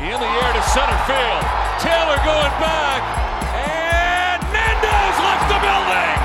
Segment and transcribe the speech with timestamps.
[0.00, 1.42] In the air to center field.
[1.82, 3.02] Taylor going back.
[3.52, 6.18] And Nando's left the building.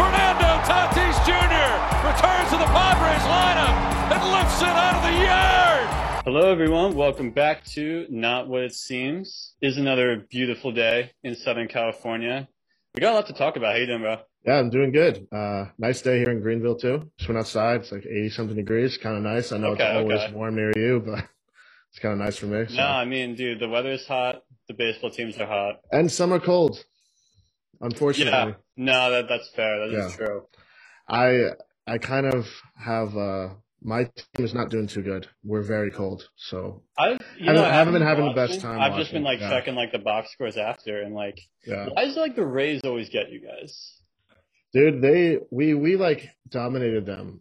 [0.00, 1.68] Fernando Tatis Jr.
[2.08, 3.76] returns to the Padres lineup
[4.12, 6.24] and lifts it out of the yard.
[6.24, 6.94] Hello, everyone.
[6.94, 9.54] Welcome back to Not What It Seems.
[9.60, 12.48] It is another beautiful day in Southern California.
[12.94, 13.72] We got a lot to talk about.
[13.74, 14.16] How you doing, bro?
[14.46, 15.26] Yeah, I'm doing good.
[15.30, 17.10] Uh, nice day here in Greenville too.
[17.18, 17.82] Just went outside.
[17.82, 18.96] It's like 80 something degrees.
[18.96, 19.52] Kind of nice.
[19.52, 20.32] I know Okay, it's always okay.
[20.32, 21.26] warm near you, but
[21.90, 22.66] it's kind of nice for me.
[22.68, 22.74] So.
[22.74, 24.42] No, I mean, dude, the weather is hot.
[24.68, 25.76] The baseball teams are hot.
[25.92, 26.76] And some are cold.
[27.80, 27.86] Yeah.
[27.86, 29.78] Unfortunately, No, that that's fair.
[29.88, 30.16] That is Yeah.
[30.16, 30.42] true.
[31.08, 31.50] I
[31.86, 32.46] I kind of
[32.76, 35.26] have uh, my team is not doing too good.
[35.44, 36.28] We're very cold.
[36.36, 39.22] So I've you Haven't- know, I haven't been having the best time I've just been
[39.22, 39.50] like yeah.
[39.50, 43.08] checking like the box scores after, and like, yeah, why does like the Rays always
[43.08, 43.94] get you guys?
[44.74, 47.40] dude, they we we like dominated them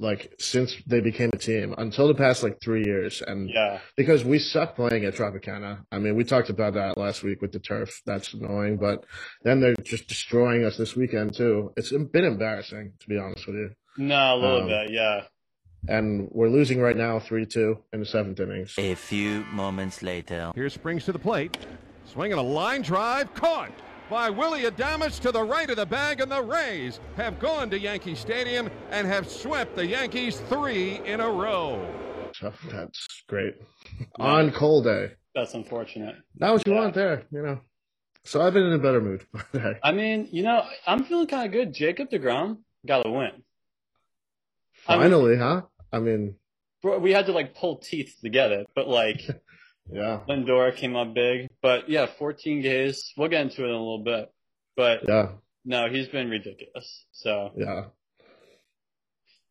[0.00, 4.24] like since they became a team until the past like three years and Yeah, because
[4.24, 5.80] we suck playing at Tropicana.
[5.90, 8.00] I mean, we talked about that last week with the turf.
[8.06, 9.04] That's annoying, but
[9.42, 11.72] then they're just destroying us this weekend too.
[11.76, 13.70] It's been embarrassing to be honest with you.
[13.96, 14.90] no, a little Um, bit.
[14.90, 15.22] Yeah,
[15.88, 18.74] And we're losing right now, three two in the seventh innings.
[18.78, 20.52] A few moments later.
[20.54, 21.56] Here springs to the plate.
[22.06, 23.34] Swinging a line drive.
[23.34, 23.70] Caught
[24.10, 27.78] by Willy Adames to the right of the bag, and the Rays have gone to
[27.78, 31.86] Yankee Stadium and have swept the Yankees three in a row.
[32.42, 33.54] Oh, that's great.
[34.18, 36.16] On cold day, that's unfortunate.
[36.36, 36.80] not what you Yeah.
[36.80, 37.60] want there, you know.
[38.24, 39.78] So I've been in a better mood today.
[39.82, 41.72] I mean, you know, I'm feeling kind of good.
[41.74, 43.30] Jacob Degrom got a win.
[44.86, 45.62] I mean- Finally, huh?
[45.92, 46.34] I mean,
[46.82, 49.20] Bro, We had to like pull teeth to get it, but like
[49.90, 51.48] yeah, Lindora came up big.
[51.62, 53.12] But yeah, 14 Ks.
[53.16, 54.32] We'll get into it in a little bit.
[54.76, 55.32] But yeah,
[55.64, 57.04] no, he's been ridiculous.
[57.12, 57.84] So, yeah.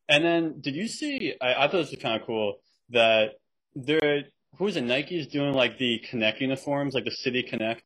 [0.08, 1.35] and then did you see?
[1.41, 2.55] I, I thought this was kind of cool
[2.89, 3.31] that
[3.75, 4.23] there.
[4.58, 4.81] Who was it?
[4.81, 7.83] Nike's doing like the Connect uniforms, like the City Connect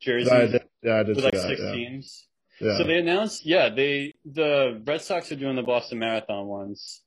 [0.00, 1.48] jerseys I did, yeah, I did with like that.
[1.48, 1.72] six yeah.
[1.72, 2.28] teams.
[2.60, 2.78] Yeah.
[2.78, 7.02] So they announced, yeah, they the Red Sox are doing the Boston Marathon ones.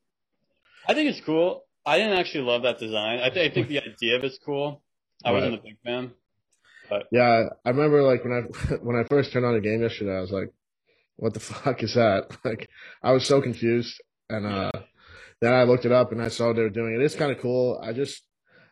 [0.88, 1.64] I think it's cool.
[1.86, 3.20] I didn't actually love that design.
[3.20, 4.84] I, th- I think the idea of it's cool.
[5.24, 6.12] I wasn't a big fan.
[6.90, 7.08] But.
[7.12, 8.42] Yeah, I remember like when I
[8.82, 10.54] when I first turned on the game yesterday, I was like,
[11.18, 12.70] "What the fuck is that?" Like,
[13.04, 14.72] I was so confused, and uh,
[15.42, 17.02] then I looked it up and I saw they were doing it.
[17.02, 17.80] It's kind of cool.
[17.84, 18.24] I just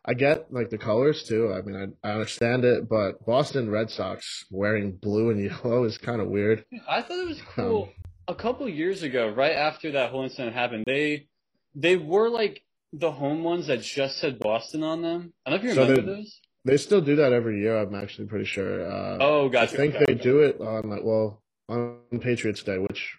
[0.05, 1.51] I get like the colors too.
[1.51, 5.97] I mean, I, I understand it, but Boston Red Sox wearing blue and yellow is
[5.97, 6.63] kind of weird.
[6.87, 7.89] I thought it was cool.
[8.27, 11.27] A couple years ago, right after that whole incident happened, they
[11.75, 12.63] they were like
[12.99, 15.33] the home ones that just said Boston on them.
[15.45, 16.39] I don't know if you So remember they- those.
[16.67, 17.77] They still do that every year.
[17.77, 18.89] I'm actually pretty sure.
[18.91, 19.73] Uh, Oh, gotcha.
[19.75, 20.23] I think okay, they okay.
[20.23, 23.15] do it on like well on Patriots Day, which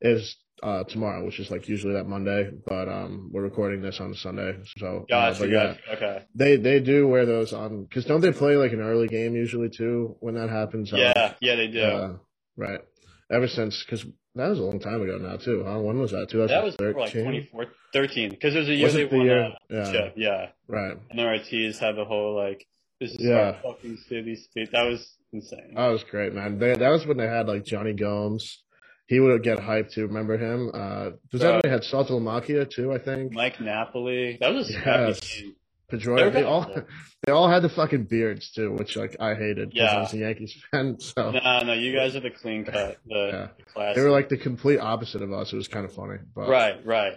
[0.00, 2.50] is uh tomorrow, which is like usually that Monday.
[2.66, 5.92] But um, we're recording this on Sunday, so uh, Gotcha, but yeah, gotcha.
[5.96, 6.24] Okay.
[6.34, 9.68] they they do wear those on because don't they play like an early game usually
[9.68, 10.90] too when that happens?
[10.90, 11.82] Uh, Yeah, yeah, they do.
[11.82, 12.16] uh,
[12.56, 12.80] right.
[13.30, 14.04] Ever since because
[14.36, 15.62] that was a long time ago now too.
[15.66, 15.78] Huh?
[15.80, 16.28] When was that?
[16.30, 17.48] that was like 2013.
[17.52, 19.52] 2013 because was a year Was they the won year?
[19.68, 19.92] Yeah.
[19.92, 20.14] chip.
[20.16, 20.46] Yeah.
[20.66, 20.96] Right.
[21.10, 22.66] And the Ortiz had the whole like
[23.00, 23.34] this is Yeah.
[23.64, 24.72] our fucking city state.
[24.72, 25.74] That was insane.
[25.76, 26.58] That was great, man.
[26.58, 28.62] They, that was when they had like Jonny Gomes.
[29.06, 30.06] He would get hyped too.
[30.06, 30.70] Remember him?
[30.74, 32.92] Uh, was that Uh, when they had Saltalamacchia too?
[32.92, 33.32] I think.
[33.32, 34.36] Mike Napoli.
[34.40, 35.20] That was a Yes.
[35.20, 35.54] team.
[35.90, 36.32] Pedroia.
[36.32, 36.70] They all
[37.26, 39.70] they all had the fucking beards too, which like I hated.
[39.70, 39.96] 'cause Yeah.
[39.96, 43.14] I was a Yankees fan, so No, no, you guys are the clean cut, the,
[43.32, 43.48] Yeah.
[43.58, 43.96] the classic.
[43.96, 45.52] they were like the complete opposite of us.
[45.52, 47.14] It was kind of funny, but right, right.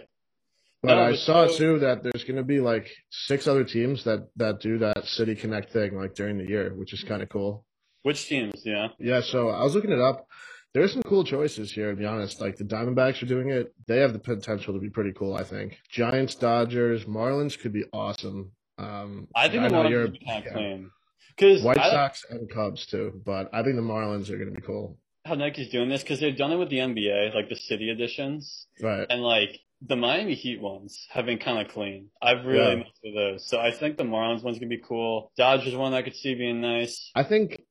[0.82, 4.04] But No, I saw so- too that there's going to be like six other teams
[4.04, 7.28] that that do that City Connect thing like during the year, which is kind of
[7.28, 7.64] cool.
[8.02, 8.62] Which teams?
[8.64, 8.88] Yeah.
[8.98, 10.26] Yeah, so I was looking it up.
[10.74, 12.40] There's some cool choices here, to be honest.
[12.40, 13.72] Like the Diamondbacks are doing it.
[13.86, 15.76] They have the potential to be pretty cool, I think.
[15.90, 18.50] Giants, Dodgers, Marlins could be awesome.
[18.82, 20.52] Um, I think the know Marlins you're kind of yeah.
[20.52, 20.90] clean.
[21.36, 24.60] Because White I Sox and Cubs too, but I think the Marlins are going to
[24.60, 24.98] be cool.
[25.24, 28.66] how Nike's doing this because they've done it with the NBA, like the city editions,
[28.80, 29.06] Right.
[29.08, 32.08] and like the Miami Heat ones have been kind of clean.
[32.20, 32.74] I've really Yeah.
[32.76, 35.32] messed with those, so I think the Marlins one's gonna be cool.
[35.36, 37.10] Dodgers one I could see being nice.
[37.14, 37.62] I think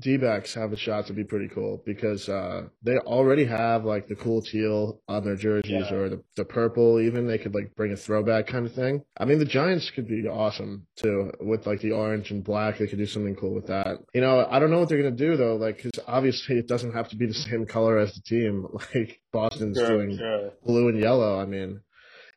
[0.00, 4.14] D-backs have a shot to be pretty cool because uh, they already have like the
[4.14, 5.92] cool teal on their jerseys Yeah.
[5.94, 9.02] or the, the purple even they could like bring a throwback kind of thing.
[9.18, 12.78] I mean the giants could be awesome too with like the orange and black.
[12.78, 13.98] They could do something cool with that.
[14.14, 16.68] You know i don't know what they're going to do though like because obviously it
[16.68, 18.66] doesn't have to be the same color as the team.
[18.94, 20.52] Like boston's Sure, doing sure.
[20.64, 21.80] blue and yellow i mean.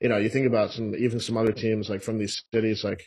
[0.01, 3.03] You know you think about some even some other teams like from these cities like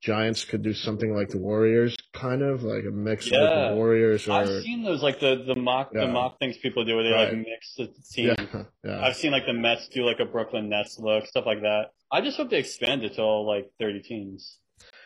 [0.00, 3.76] Giants could do something like the Warriors, kind of like a mix of like the
[3.76, 6.06] Warriors or I've seen those like the the mock Yeah.
[6.06, 8.34] the mock things people do where they like mix the team.
[8.38, 9.04] yeah, yeah.
[9.04, 11.90] I've seen like the Mets do like a Brooklyn Nets look, stuff like that.
[12.10, 14.56] I just hope they expand it to all like 30 teams.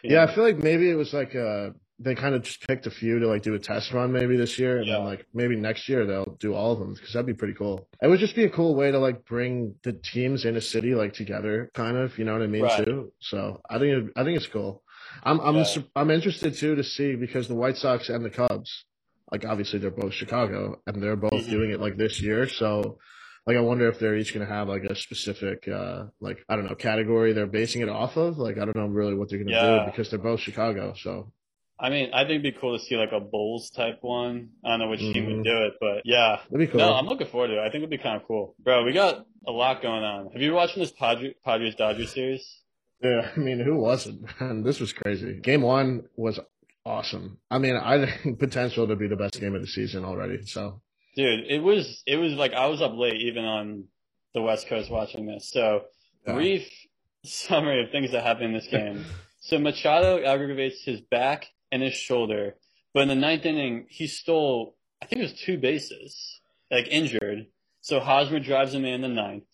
[0.04, 0.30] Yeah, know?
[0.30, 1.70] I feel like maybe it was like uh
[2.00, 4.58] they kind of just picked a few to like do a test run maybe this
[4.58, 4.96] year, and Yeah.
[4.96, 7.86] then like maybe next year they'll do all of them because that'd be pretty cool.
[8.02, 10.94] It would just be a cool way to like bring the teams in a city
[10.96, 12.18] like together, kind of.
[12.18, 12.62] You know what I mean?
[12.62, 12.84] Right.
[12.84, 13.12] Too.
[13.20, 14.82] So I think it, I think it's cool.
[15.22, 15.64] I'm I'm Yeah.
[15.96, 18.84] I'm interested too to see because the White Sox and the Cubs,
[19.30, 21.50] like obviously they're both Chicago and they're both Mhm.
[21.50, 22.48] doing it like this year.
[22.48, 22.98] So
[23.46, 26.64] like I wonder if they're each gonna have like a specific uh like I don't
[26.68, 28.38] know category they're basing it off of.
[28.38, 29.84] Like I don't know really what they're gonna Yeah.
[29.84, 30.94] do because they're both Chicago.
[30.96, 31.32] So
[31.76, 34.50] I mean, I think it'd be cool to see like a Bulls type one.
[34.64, 35.36] I don't know which team Mhm.
[35.38, 36.38] would do it, but yeah.
[36.48, 36.78] that'd be cool.
[36.78, 37.58] No, I'm looking forward to it.
[37.58, 38.54] I think it'd be kind of cool.
[38.60, 40.30] Bro, we got a lot going on.
[40.32, 42.60] Have you been watching this Padre- Padres Dodgers series?
[43.04, 44.22] Yeah, I mean, who wasn't?
[44.40, 45.38] Man, this was crazy.
[45.40, 46.40] Game one was
[46.86, 47.38] awesome.
[47.50, 50.44] I mean, I think potential to be the best game of the season already.
[50.46, 50.80] So
[51.16, 53.84] Dude, it was it was like I was up late even on
[54.32, 55.50] the West Coast watching this.
[55.50, 55.84] So
[56.26, 56.32] Yeah.
[56.34, 56.68] brief
[57.24, 59.04] summary of things that happened in this game.
[59.40, 62.56] So Machado aggravates his back and his shoulder,
[62.94, 66.40] but in the ninth inning he stole I think it was two bases,
[66.70, 67.46] like injured.
[67.82, 69.44] So Hosmer drives him in the ninth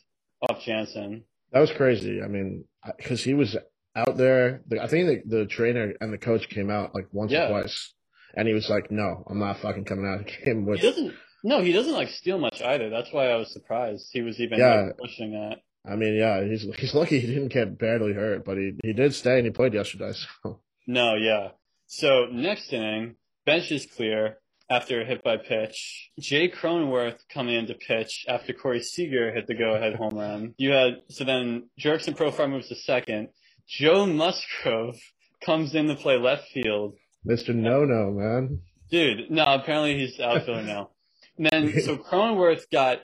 [0.49, 1.25] off Jansen.
[1.53, 2.23] That was crazy.
[2.23, 2.65] I mean,
[2.97, 3.57] because he was
[3.97, 4.63] out there.
[4.81, 7.47] I think the, the trainer and the coach came out like once Yeah.
[7.47, 7.93] or twice,
[8.37, 10.87] and he was like, "No, I'm not fucking coming out of the game with." He
[10.89, 12.91] doesn't no, he doesn't like steal much either.
[12.91, 14.09] That's why I was surprised.
[14.13, 14.83] He was even Yeah.
[14.89, 15.59] like, pushing that.
[15.91, 19.15] I mean, yeah, he's he's lucky he didn't get badly hurt, but he he did
[19.15, 20.13] stay and he played yesterday.
[20.43, 21.49] So No, yeah.
[21.87, 24.39] So next inning, bench is clear
[24.71, 26.11] after a hit by pitch.
[26.19, 30.55] Jake Cronenworth coming in to pitch after Corey Seager hit the go-ahead home run.
[30.57, 33.29] You had so then Jurickson Profar moves to second.
[33.69, 34.99] Joe Musgrove
[35.45, 36.95] comes in to play left field.
[37.27, 37.55] Mr.
[37.55, 40.91] No No man, Dude, no, apparently he's outfielder now.
[41.37, 43.01] And then so Cronenworth got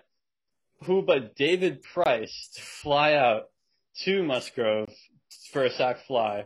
[0.85, 3.45] who but David Price to fly out
[4.03, 4.93] to Musgrove
[5.53, 6.45] for a sac fly,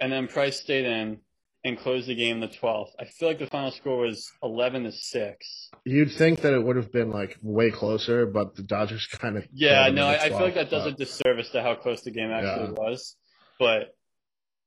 [0.00, 1.18] and then Price stayed in
[1.66, 2.90] and closed the game the 12th.
[2.98, 5.70] I feel like the final score was 11 to six.
[5.84, 9.46] you'd think that it would have been like way closer, but the Dodgers kind of
[9.52, 12.30] Yeah, no, I, I feel like that does a disservice to how close the game
[12.30, 12.70] actually Yeah.
[12.72, 13.16] was,
[13.58, 13.94] but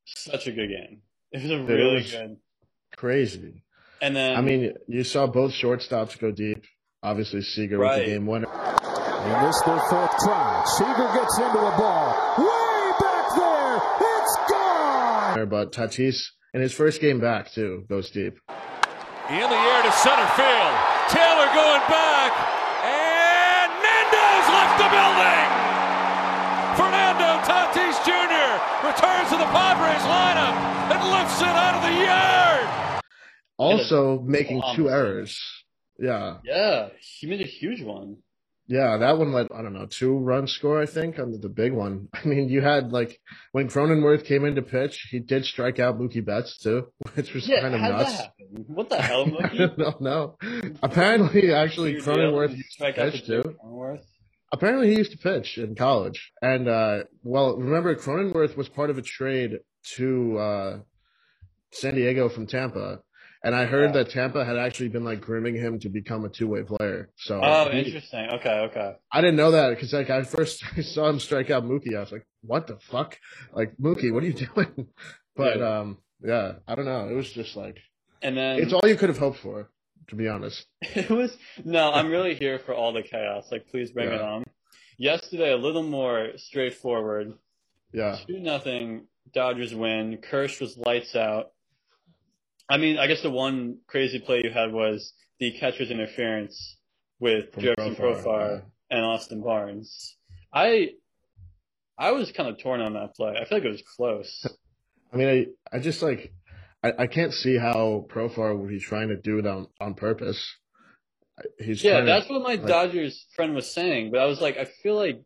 [0.06, 1.02] such a good game.
[1.32, 2.38] It was a it really was- good.
[2.96, 3.64] crazy.
[4.02, 6.64] And then I mean, you saw both shortstops go deep.
[7.04, 8.48] Obviously, Seager with the game winner.
[8.48, 10.64] They missed their fourth try.
[10.66, 12.36] Seager gets into a ball.
[12.38, 13.82] Way back there.
[14.22, 15.50] It's gone.
[15.50, 18.40] But Tatis, in his first game back, too, goes deep.
[19.30, 20.74] In the air to center field.
[21.10, 22.34] Taylor going back.
[22.82, 25.48] And Nando's left the building.
[26.78, 28.88] Fernando Tatis Jr.
[28.88, 30.56] returns to the Padres lineup
[30.90, 33.04] and lifts it out of the yard.
[33.58, 35.40] Also making two errors.
[36.00, 36.38] Yeah.
[36.46, 38.18] yeah, he made a huge one.
[38.70, 41.50] Yeah, that one led, I don't know, two run score, I think, on the, the
[41.50, 42.10] big one.
[42.16, 43.20] I mean, you had like,
[43.54, 47.48] when Cronenworth came in to pitch, he did strike out Mookie Betts, too, which was
[47.48, 48.30] Yeah, kind of nuts.
[48.68, 49.76] What the hell, I Mookie?
[49.78, 50.38] don't know.
[50.84, 51.96] Apparently, actually.
[51.96, 53.44] Cronenworth used to pitch, too.
[53.64, 54.06] Cronenworth?
[54.54, 56.32] Apparently, he used to pitch in college.
[56.42, 59.60] And, uh, well, remember, Cronenworth was part of a trade
[59.98, 60.80] to, uh,
[61.72, 63.02] San Diego from Tampa.
[63.42, 64.04] And I heard Yeah.
[64.04, 67.10] that Tampa had actually been like grooming him to become a two way player.
[67.16, 68.30] So Oh, he- interesting.
[68.32, 68.96] Okay, okay.
[69.12, 70.64] I didn't know that because like I first
[70.94, 71.96] saw him strike out Mookie.
[71.96, 73.18] I was like, what the fuck?
[73.54, 74.88] Like Mookie, what are you doing?
[75.36, 75.80] But Yeah.
[75.80, 77.08] um, yeah, I don't know.
[77.08, 77.78] It was just like
[78.22, 79.70] And then it's all you could have hoped for,
[80.10, 80.66] to be honest.
[80.82, 81.94] it was no.
[81.94, 83.50] I'm really here for all the chaos.
[83.52, 84.44] Like, please bring it on.
[84.98, 87.34] Yesterday, a little more straightforward.
[87.94, 89.06] Yeah, Two nothing.
[89.34, 90.18] Dodgers win.
[90.18, 91.52] Kersh was lights out.
[92.70, 96.78] I mean, I guess the one crazy play you had was the catcher's interference
[97.20, 100.16] with From Jurickson Profar, Profar and Austin Barnes.
[100.54, 100.92] I
[101.98, 103.34] I was kind of torn on that play.
[103.40, 104.46] I feel like it was close.
[105.12, 105.28] I mean,
[105.72, 106.32] I I just like
[106.84, 110.42] I, I can't see how Profar would be trying to do it on on purpose.
[111.58, 114.42] He's Yeah, trying to- that's what my like- Dodgers friend was saying, but I was
[114.42, 115.22] like, I feel like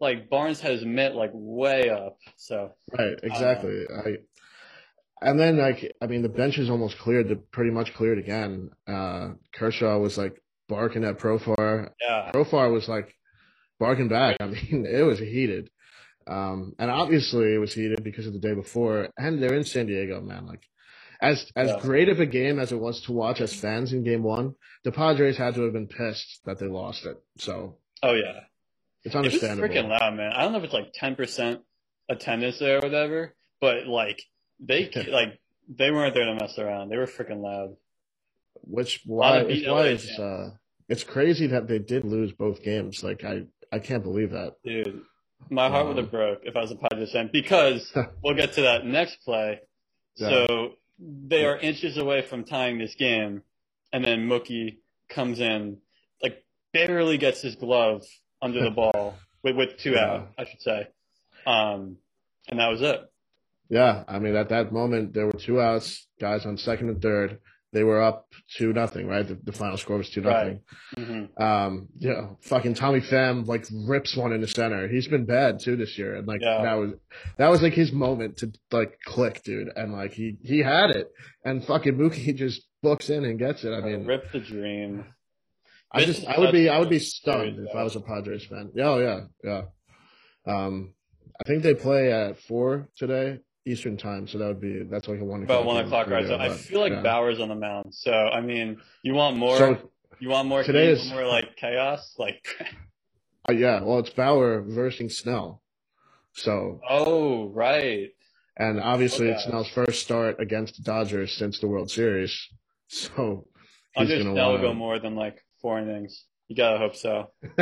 [0.00, 2.16] like Barnes has mitt like way up.
[2.36, 3.84] So Right, exactly.
[3.94, 4.16] I
[5.22, 8.70] and then like I mean the bench is almost cleared, the pretty much cleared again.
[8.86, 11.90] Uh Kershaw was like barking at Profar.
[12.00, 13.14] yeah, Profar was like
[13.78, 14.36] barking back.
[14.40, 15.70] I mean, it was heated.
[16.26, 19.86] Um and obviously it was heated because of the day before and they're in San
[19.86, 20.46] Diego, man.
[20.46, 20.62] Like
[21.20, 21.80] as as Yeah.
[21.80, 24.92] great of a game as it was to watch as fans in game 1, the
[24.92, 27.16] Padres had to have been pissed that they lost it.
[27.38, 28.40] So, oh yeah,
[29.04, 30.32] it's it was freaking loud, man.
[30.32, 31.60] I don't know if it's like ten percent
[32.08, 34.22] attendance there or whatever, but like
[34.60, 35.38] they like
[35.68, 36.88] they weren't there to mess around.
[36.90, 37.76] They were freaking loud.
[38.62, 40.50] Which why it's why it's uh
[40.88, 43.02] it's crazy that they did lose both games.
[43.02, 44.54] Like I I can't believe that.
[44.64, 45.02] Dude,
[45.48, 48.52] My heart would Um, have broke if I was a Padres fan because we'll get
[48.54, 49.60] to that next play.
[50.16, 50.28] Yeah.
[50.28, 53.42] So they are inches away from tying this game,
[53.92, 55.78] and then Mookie comes in,
[56.22, 58.04] like barely gets his glove
[58.42, 60.04] under the ball with, with two Yeah.
[60.04, 60.88] out, I should say.
[61.46, 61.96] Um,
[62.48, 63.00] and that was it.
[63.70, 67.38] Yeah, I mean, at that moment, there were two outs, guys on second and third.
[67.72, 69.26] They were up two nothing, right?
[69.26, 70.60] The, the final score was two nothing.
[70.98, 74.88] hmm Um, yeah, fucking Tommy Pham like rips one in the center.
[74.88, 76.62] He's been bad too this year, and like Yeah.
[76.64, 76.90] that was
[77.38, 79.68] that was like his moment to like click, dude.
[79.76, 81.08] And like he he had it,
[81.44, 83.70] and fucking Mookie just books in and gets it.
[83.72, 85.04] I mean, Rip the dream.
[85.92, 87.76] I just I would be I would be stunned if.
[87.76, 88.72] I was a Padres fan.
[88.74, 89.62] Yeah, oh yeah, yeah.
[90.52, 90.94] Um,
[91.40, 95.20] I think they play at four today Eastern time, so that would be that's like
[95.20, 96.26] a one About one o'clock, right?
[96.26, 97.02] So I feel like yeah.
[97.02, 97.94] Bauer's on the mound.
[97.94, 99.58] So I mean, you want more?
[99.58, 100.62] So you want more?
[100.62, 102.14] today is- more like chaos?
[102.18, 102.46] Like,
[103.48, 105.62] uh, yeah, well, it's Bauer versus Snell,
[106.32, 108.10] so oh right.
[108.56, 109.44] and obviously it's.
[109.44, 112.48] Snell's first start against the Dodgers since the World Series,
[112.88, 113.46] so
[113.92, 116.24] he's Under gonna Snell want go more than like four innings.
[116.50, 117.30] You gotta hope so.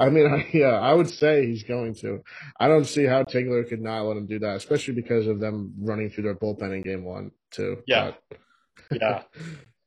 [0.00, 2.20] I mean, I, yeah, I would say he's going to.
[2.58, 5.74] I don't see how Tingler could not let him do that, especially because of them
[5.78, 7.82] running through their bullpen in game one, too.
[7.86, 8.12] Yeah.
[8.90, 9.22] Yeah.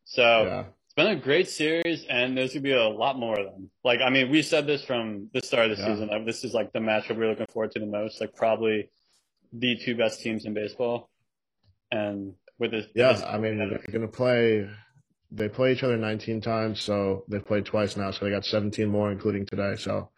[0.05, 0.59] So yeah.
[0.85, 3.71] it's been a great series, and there's gonna be a lot more of them.
[3.83, 5.89] Like, I mean, we said this from the start of the Yeah.
[5.95, 6.09] season.
[6.09, 8.21] Like, this is like the matchup we're looking forward to the most.
[8.21, 8.91] Like, probably
[9.51, 11.09] the two best teams in baseball.
[11.91, 14.69] And with this, Yeah, this- I mean, they're to play.
[15.35, 18.87] They play each other 19 times, so they've played twice now, so they got 17
[18.87, 19.75] more, including today.
[19.77, 20.11] So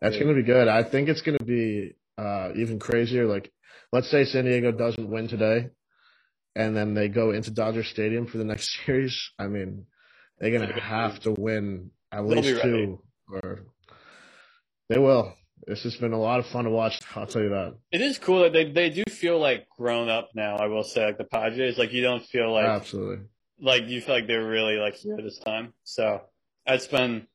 [0.00, 0.22] that's Yeah.
[0.22, 0.66] going to be good.
[0.66, 3.26] I think it's going to be uh, even crazier.
[3.26, 3.52] Like,
[3.92, 5.68] let's say San Diego doesn't win today,
[6.56, 9.30] and then they go into Dodger Stadium for the next series.
[9.38, 9.86] I mean,
[10.38, 13.66] they're going to have to win at They'll least two, or
[14.88, 15.34] they will.
[15.66, 16.98] It's just been a lot of fun to watch.
[17.14, 17.74] I'll tell you that.
[17.92, 20.56] it is cool that they they do feel like grown up now.
[20.56, 23.26] I will say, like the Padres, like you don't feel like Absolutely.
[23.60, 25.72] Like you feel like they're really like here this time.
[25.84, 26.22] So
[26.66, 27.26] it's been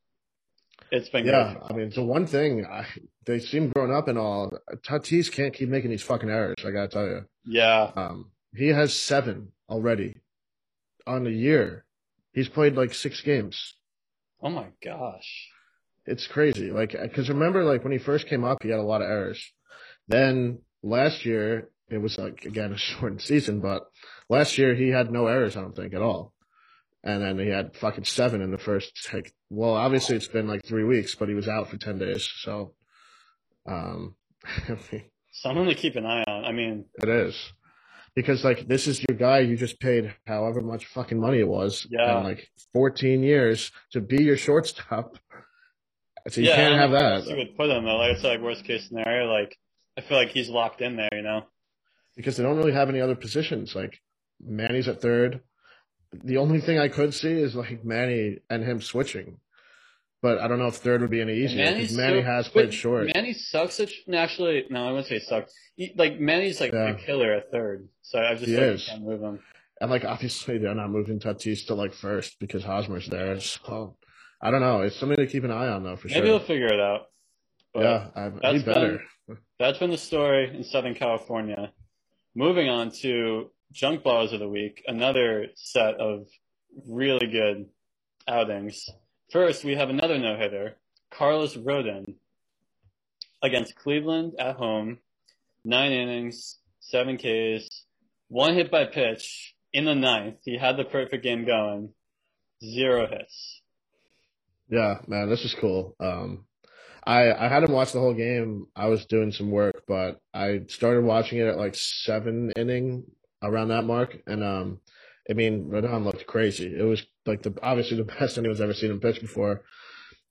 [0.90, 1.70] it's been Yeah, great.
[1.70, 2.86] I mean, the one thing I,
[3.24, 4.56] they seem grown up and all.
[4.86, 6.56] Tatis can't keep making these fucking errors.
[6.64, 10.16] I gotta tell you, Yeah, um, he has seven already
[11.06, 11.84] on the year.
[12.32, 13.74] He's played like six games.
[14.42, 15.48] Oh my gosh.
[16.04, 16.70] It's crazy.
[16.70, 19.42] Like, because remember, like when he first came up, he had a lot of errors.
[20.06, 23.82] Then last year, it was like again a shortened season, but
[24.28, 25.56] last year he had no errors.
[25.56, 26.32] I don't think at all.
[27.04, 29.08] And then he had fucking seven in the first.
[29.12, 32.28] Like, well, obviously it's been like three weeks, but he was out for ten days.
[32.40, 32.74] So,
[33.66, 34.16] um,
[35.32, 36.44] Someone to keep an eye on.
[36.44, 37.52] I mean, it is
[38.14, 41.86] because like this is your guy you just paid however much fucking money it was.
[41.90, 42.16] Yeah.
[42.16, 45.18] And like fourteen years to be your shortstop.
[46.28, 47.30] So you yeah, can't have don't know where else that.
[47.30, 47.98] You would put him though.
[47.98, 49.30] Like it's like worst case scenario.
[49.32, 49.56] Like
[49.96, 51.10] I feel like he's locked in there.
[51.12, 51.44] You know.
[52.16, 53.76] because they don't really have any other positions.
[53.76, 54.00] Like
[54.40, 55.40] Manny's at third.
[56.12, 59.38] The only thing I could see is like Manny and him switching,
[60.22, 63.10] but I don't know if third would be any easier Manny so- has played short.
[63.14, 63.80] Manny sucks.
[63.80, 65.52] At, no, actually, no, I wouldn't say sucks.
[65.76, 66.90] He, like Manny's like Yeah.
[66.90, 67.88] a killer at third.
[68.02, 69.40] So I just He like, can't move him.
[69.80, 73.38] and like obviously they're not moving Tatis to like first because Hosmer's there.
[73.40, 73.96] So
[74.40, 74.82] I don't know.
[74.82, 76.22] It's something to keep an eye on though for Maybe sure.
[76.22, 77.06] Maybe he'll figure it out.
[77.74, 79.02] But yeah, I, that's better.
[79.58, 81.72] That's been the story in Southern California.
[82.34, 86.26] Moving on to junk balls of the week, another set of
[86.86, 87.66] really good
[88.28, 88.88] outings.
[89.32, 90.76] First, we have another no hitter,
[91.10, 92.14] Carlos Rodon,
[93.42, 94.98] against Cleveland at home.
[95.64, 97.68] Nine innings, seven Ks,
[98.28, 100.36] one hit by pitch in the ninth.
[100.44, 101.92] He had the perfect game going.
[102.64, 103.62] Zero hits.
[104.68, 105.94] Yeah, man, this is cool.
[106.00, 106.46] Um,
[107.06, 108.66] I I hadn't watched the whole game.
[108.74, 113.04] I was doing some work, but I started watching it at like seven inning
[113.42, 114.80] around that mark, and um,
[115.28, 116.74] I mean, Rodon looked crazy.
[116.76, 119.62] It was like the obviously the best anyone's ever seen him pitch before.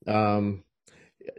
[0.07, 0.63] Um,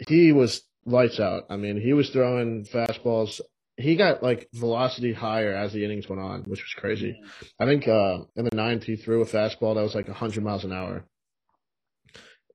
[0.09, 1.45] he was lights out.
[1.51, 3.41] I mean, he was throwing fastballs.
[3.79, 7.21] He got like velocity higher as the innings went on, which was crazy.
[7.61, 10.65] I think uh, in the ninth he threw a fastball that was like hundred miles
[10.65, 11.05] an hour.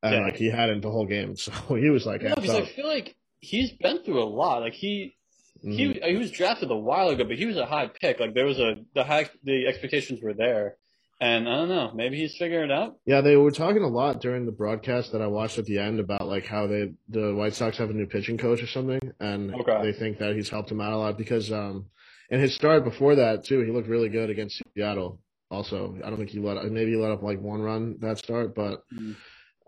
[0.04, 0.22] And Yeah.
[0.22, 3.16] like he had it the whole game, so he was like, because I feel like
[3.40, 4.62] he's been through a lot.
[4.62, 5.16] Like he.
[5.64, 8.20] He he was drafted a while ago, but he was a high pick.
[8.20, 10.78] Like there was a the high the expectations were there,
[11.20, 11.92] and I don't know.
[11.94, 12.98] Maybe he's figuring it out.
[13.06, 16.00] Yeah, they were talking a lot during the broadcast that I watched at the end
[16.00, 19.54] about like how they the White Sox have a new pitching coach or something, and
[19.54, 19.82] Okay.
[19.84, 21.86] they think that he's helped him out a lot because um,
[22.30, 25.20] in his start before that too, he looked really good against Seattle.
[25.52, 28.56] Also, I don't think he let maybe he let up like one run that start,
[28.56, 29.16] but Mhm.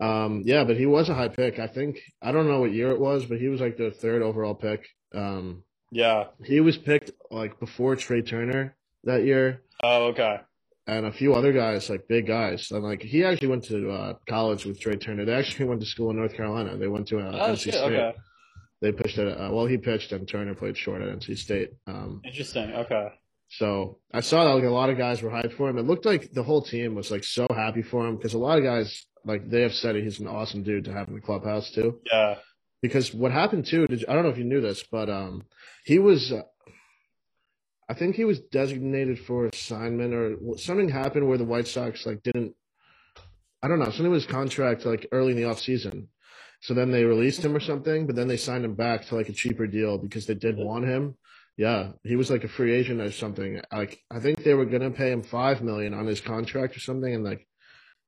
[0.00, 1.58] um, yeah, but he was a high pick.
[1.58, 4.22] I think I don't know what year it was, but he was like the third
[4.22, 5.62] overall pick Um,
[5.94, 6.24] Yeah.
[6.44, 10.40] he was picked like before Trey Turner that year, Oh, okay.
[10.86, 12.70] and a few other guys, like big guys.
[12.70, 15.24] And like he actually went to uh, college with Trey Turner.
[15.24, 16.76] They actually went to school in North Carolina.
[16.76, 17.74] They went to uh, Oh, NC shit.
[17.74, 17.84] State.
[17.92, 18.14] Okay.
[18.82, 21.70] They pitched at uh, well, he pitched and Turner played short at NC State.
[21.86, 22.72] Um, Interesting.
[22.74, 23.08] Okay.
[23.48, 25.78] so I saw that like a lot of guys were hyped for him.
[25.78, 28.58] It looked like the whole team was like so happy for him because a lot
[28.58, 31.70] of guys like they have said he's an awesome dude to have in the clubhouse
[31.70, 32.00] too.
[32.12, 32.36] Yeah.
[32.84, 35.44] Because what happened too, did I don't know if you knew this, but um,
[35.86, 36.42] he was, uh,
[37.88, 42.22] I think he was designated for assignment or something happened where the White Sox like
[42.22, 42.54] didn't,
[43.62, 46.08] I don't know, something was contract like early in the off season.
[46.60, 49.30] So then they released him or something, but then they signed him back to like
[49.30, 51.16] a cheaper deal because they did want him.
[51.56, 53.62] Yeah, he was like a free agent or something.
[53.72, 57.14] Like I think they were gonna pay him five million on his contract or something,
[57.14, 57.48] and like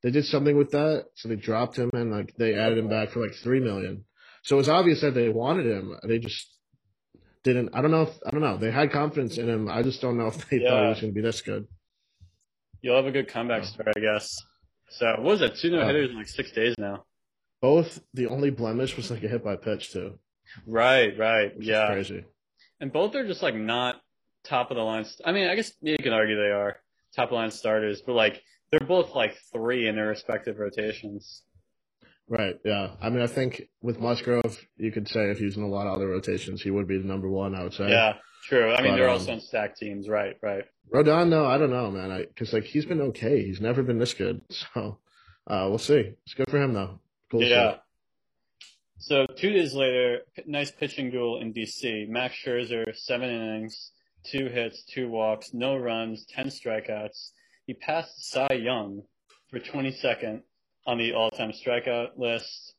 [0.02, 3.08] they did something with that, so they dropped him and like they added him back
[3.08, 4.04] for like three million.
[4.46, 5.96] So it was obvious that they wanted him.
[6.04, 6.46] They just
[7.42, 7.70] didn't.
[7.74, 8.02] I don't know.
[8.02, 8.56] If, I don't know.
[8.56, 9.68] They had confidence in him.
[9.68, 11.66] I just don't know if they thought he was gonna be this good.
[12.80, 14.36] You'll have a good comeback story, I guess.
[14.88, 15.56] So what was that?
[15.56, 17.06] Two no hitters in like six days now.
[17.60, 20.20] Both the only blemish was like a hit by pitch too.
[20.64, 21.18] Right.
[21.18, 21.50] Right.
[21.58, 21.88] Yeah.
[21.88, 22.24] crazy.
[22.78, 23.96] And both are just like not
[24.44, 25.06] top of the line.
[25.24, 26.76] I mean, I guess you can argue they are
[27.16, 31.42] top of the line starters, but like they're both like three in their respective rotations.
[32.28, 32.56] Right.
[32.64, 32.90] Yeah.
[33.00, 35.94] I mean, I think with Musgrove, you could say if he's in a lot of
[35.94, 37.54] other rotations, he would be the number one.
[37.54, 37.88] I would say.
[37.88, 38.14] Yeah,
[38.44, 38.72] true.
[38.72, 40.08] I mean, But, they're um, also on stacked teams.
[40.08, 40.64] Right, right.
[40.92, 42.10] Rodon, though, I don't know, man.
[42.10, 43.44] I because like he's been okay.
[43.44, 44.40] He's never been this good.
[44.74, 44.98] So
[45.46, 46.14] uh, we'll see.
[46.24, 46.98] It's good for him though.
[47.30, 47.44] Cool.
[47.44, 47.76] Yeah.
[48.98, 52.08] So two days later, nice pitching duel in DC.
[52.08, 53.92] Max Scherzer, seven innings,
[54.24, 57.30] two hits, two walks, no runs, ten strikeouts.
[57.66, 59.02] He passed Cy Young
[59.50, 60.42] for 22nd
[60.86, 62.74] on the all-time strikeout list,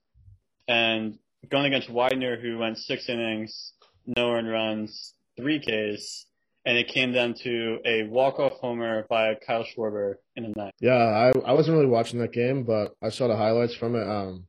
[0.67, 1.17] and
[1.49, 3.73] going against Widener, who went six innings,
[4.05, 6.25] no earned runs, three Ks,
[6.65, 10.73] and it came down to a walk-off homer by Kyle Schwarber in the ninth.
[10.79, 14.07] Yeah, I I wasn't really watching that game, but I saw the highlights from it.
[14.07, 14.47] Um,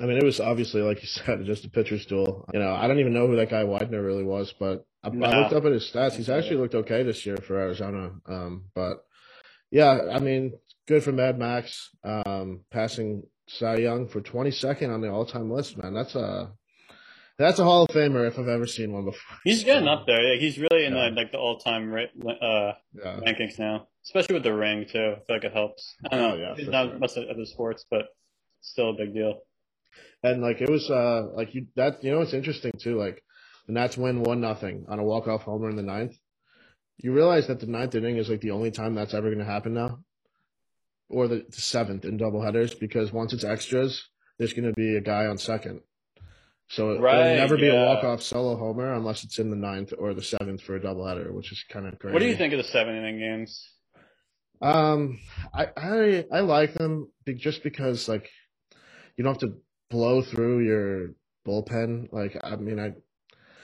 [0.00, 2.48] I mean, it was obviously like you said, just a pitcher's duel.
[2.52, 5.40] You know, I don't even know who that guy Widener really was, but I, I
[5.40, 6.14] looked up at his stats.
[6.14, 8.12] He's actually looked okay this year for Arizona.
[8.26, 9.04] Um, but
[9.70, 10.52] yeah, I mean,
[10.90, 11.88] good for Mad Max.
[12.02, 15.94] Um, passing Cy Young for 22nd on the all-time list, man.
[15.94, 16.50] That's a
[17.38, 19.38] that's a Hall of Famer if I've ever seen one before.
[19.44, 20.20] He's getting up there.
[20.20, 21.08] Yeah, he's really in Yeah.
[21.10, 23.20] the, like the all-time uh, Yeah.
[23.24, 25.12] rankings now, especially with the ring too.
[25.16, 25.94] I feel like it helps.
[26.10, 26.34] I don't know.
[26.34, 26.98] Oh, yeah, he's not sure.
[26.98, 28.06] much of other sports, but
[28.60, 29.40] still a big deal.
[30.24, 33.22] And like it was uh like you that you know it's interesting too, like
[33.68, 36.16] the Nats win one nothing on a walk off homer in the ninth.
[36.98, 39.72] You realize that the ninth inning is like the only time that's ever gonna happen
[39.72, 40.00] now.
[41.10, 45.26] Or the, the seventh in doubleheaders, because once it's extras, there's gonna be a guy
[45.26, 45.80] on second.
[46.68, 47.82] So it, Right, it'll never be yeah.
[47.82, 50.80] a walk off solo homer unless it's in the ninth or the seventh for a
[50.80, 52.12] doubleheader, which is kind of crazy.
[52.12, 53.68] What do you think of the seven inning games?
[54.62, 55.18] Um,
[55.52, 58.28] I I I like them just because like
[59.16, 59.56] you don't have to
[59.88, 61.08] blow through your
[61.46, 62.12] bullpen.
[62.12, 62.92] Like I mean, I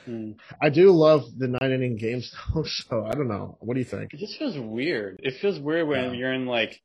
[0.06, 0.32] Hmm.
[0.62, 2.62] I do love the nine inning games though.
[2.62, 3.58] So I don't know.
[3.60, 4.14] What do you think?
[4.14, 5.20] It just feels weird.
[5.22, 6.12] It feels weird when Yeah.
[6.12, 6.80] you're in like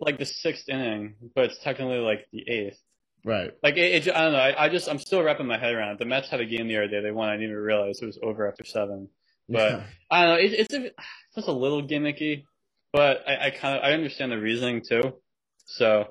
[0.00, 2.78] like the sixth inning, but it's technically like the eighth.
[3.24, 3.50] Right.
[3.62, 4.38] Like it, it I don't know.
[4.38, 5.98] I, I just I'm still wrapping my head around it.
[5.98, 7.00] The Mets had a game the other day.
[7.02, 7.28] They won.
[7.28, 9.08] I didn't even realize it was over after seven.
[9.48, 9.82] But- Yeah.
[10.10, 10.40] I don't know.
[10.40, 10.94] It, it's a, it's
[11.34, 12.44] just a little gimmicky,
[12.92, 15.14] but I, I kind of I understand the reasoning too.
[15.66, 16.06] So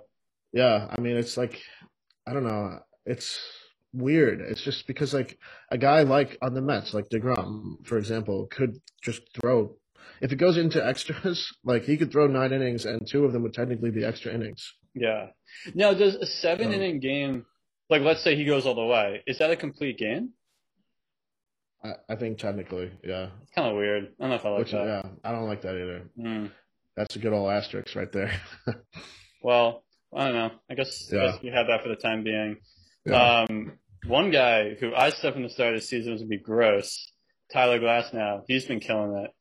[0.53, 0.88] yeah.
[0.95, 1.62] I mean, it's like
[2.27, 2.80] I don't know.
[3.06, 3.39] It's
[3.93, 4.41] weird.
[4.41, 5.39] It's just because like
[5.71, 9.75] a guy like on the Mets, like Degrom, for example, could just throw.
[10.21, 13.43] If it goes into extras, like he could throw nine innings, and two of them
[13.43, 14.73] would technically be extra innings.
[14.93, 15.27] yeah.
[15.73, 17.45] Now, does a seven Um, inning game,
[17.89, 20.32] like let's say he goes all the way, is that a complete game?
[21.84, 23.30] I, I think technically, yeah.
[23.43, 24.06] It's kind of weird.
[24.19, 24.86] I don't know if I like Which, that.
[24.86, 26.10] yeah, I don't like that either.
[26.19, 26.45] Hmm.
[26.95, 28.32] That's a good old asterisk right there.
[29.43, 30.51] Well, I don't know.
[30.69, 32.58] I guess, I guess we have that for the time being.
[33.06, 33.45] Yeah.
[33.47, 33.73] Um,
[34.08, 36.43] one guy who I said from the start of the season was going to be
[36.43, 37.12] gross,
[37.53, 38.41] Tyler Glasnow.
[38.47, 39.32] He's been killing it.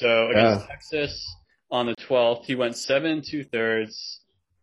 [0.00, 1.36] So against Texas
[1.70, 4.20] on the 12th, he went seven two thirds,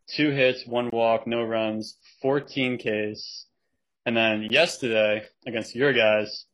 [0.09, 3.45] two hits, one walk, no runs, 14 Ks.
[4.07, 6.45] And then yesterday against your guys,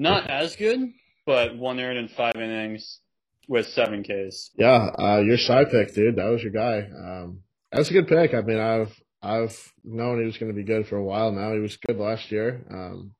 [0.00, 0.80] not as good,
[1.26, 2.98] but one earned in five innings
[3.46, 4.50] with seven Ks.
[4.58, 6.16] yeah, uh, your side pick, dude.
[6.16, 6.88] That was your guy.
[6.88, 8.34] Um, that's a good pick.
[8.34, 11.52] I mean, I've I've known he was going to be good for a while now.
[11.52, 12.66] He was good last year.
[12.68, 13.14] Um,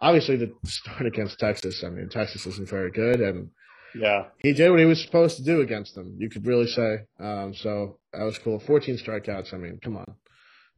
[0.00, 1.84] obviously, the start against Texas.
[1.86, 3.50] I mean, Texas isn't very good, and
[3.94, 4.24] Yeah.
[4.38, 6.16] he did what he was supposed to do against them.
[6.18, 6.98] You could really say.
[7.18, 8.60] Um, so that was cool.
[8.60, 9.52] 14 strikeouts.
[9.54, 10.14] I mean, come on,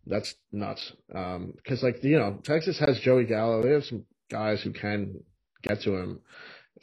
[0.07, 0.93] that's nuts.
[1.15, 3.63] Um, because like you know, Texas has Joey Gallo.
[3.63, 5.21] They have some guys who can
[5.63, 6.21] get to him.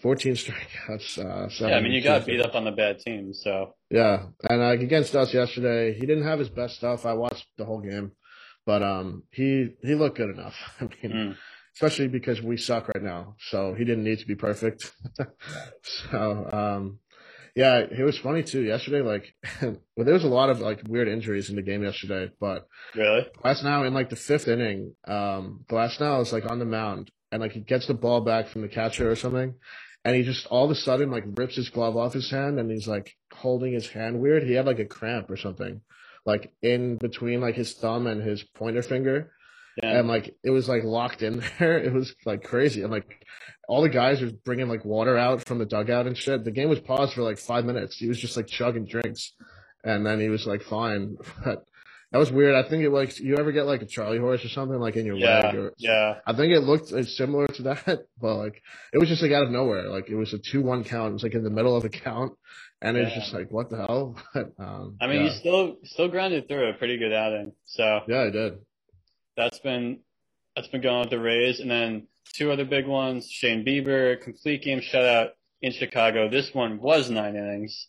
[0.02, 1.18] 14 strikeouts.
[1.18, 4.28] Uh, Yeah, I mean, you got seven- beat up on the bad team, so Yeah,
[4.50, 7.06] and like against us yesterday, he didn't have his best stuff.
[7.06, 8.12] I watched the whole game,
[8.66, 10.54] but um, he he looked good enough.
[10.80, 11.36] I mean, mm,
[11.80, 14.92] especially because we suck right now, so he didn't need to be perfect.
[16.12, 17.00] so um,
[17.56, 19.02] yeah, it was funny too yesterday.
[19.02, 22.68] Like, well, there was a lot of like weird injuries in the game yesterday, but
[22.96, 23.26] really?
[23.42, 27.54] Glasnow in like the fifth inning, um, Glasnow is like on the mound and like
[27.54, 29.56] he gets the ball back from the catcher or something.
[30.04, 32.70] And he just all of a sudden like rips his glove off his hand and
[32.70, 34.44] he's like holding his hand weird.
[34.44, 35.80] He had like a cramp or something,
[36.26, 39.32] like in between like his thumb and his pointer finger.
[39.82, 40.00] Yeah.
[40.00, 41.78] And like it was like locked in there.
[41.78, 42.82] It was like crazy.
[42.82, 43.26] And like
[43.68, 46.44] all the guys were bringing like water out from the dugout and shit.
[46.44, 47.98] The game was paused for like five minutes.
[47.98, 49.34] He was just like chugging drinks.
[49.84, 51.18] And then he was like fine.
[51.44, 51.66] But
[52.12, 52.56] that was weird.
[52.56, 55.06] I think it like you ever get like a Charlie horse or something like in
[55.06, 56.16] your yeah, leg or yeah.
[56.26, 58.64] I think it looked uh, similar to that, but like
[58.94, 59.90] it was just like out of nowhere.
[59.90, 61.12] Like it was a two-one count.
[61.12, 62.34] It was like in the middle of a count,
[62.82, 64.16] and it was just like, what the hell?
[64.34, 65.24] But, um, I mean, yeah.
[65.26, 68.58] you still still grounded through a pretty good outing, so yeah, I did.
[69.40, 70.00] That's been
[70.56, 74.62] that's been going with the Rays, and then two other big ones: Shane Bieber complete
[74.62, 75.30] game shutout
[75.62, 76.30] in Chicago.
[76.30, 77.88] This one was nine innings,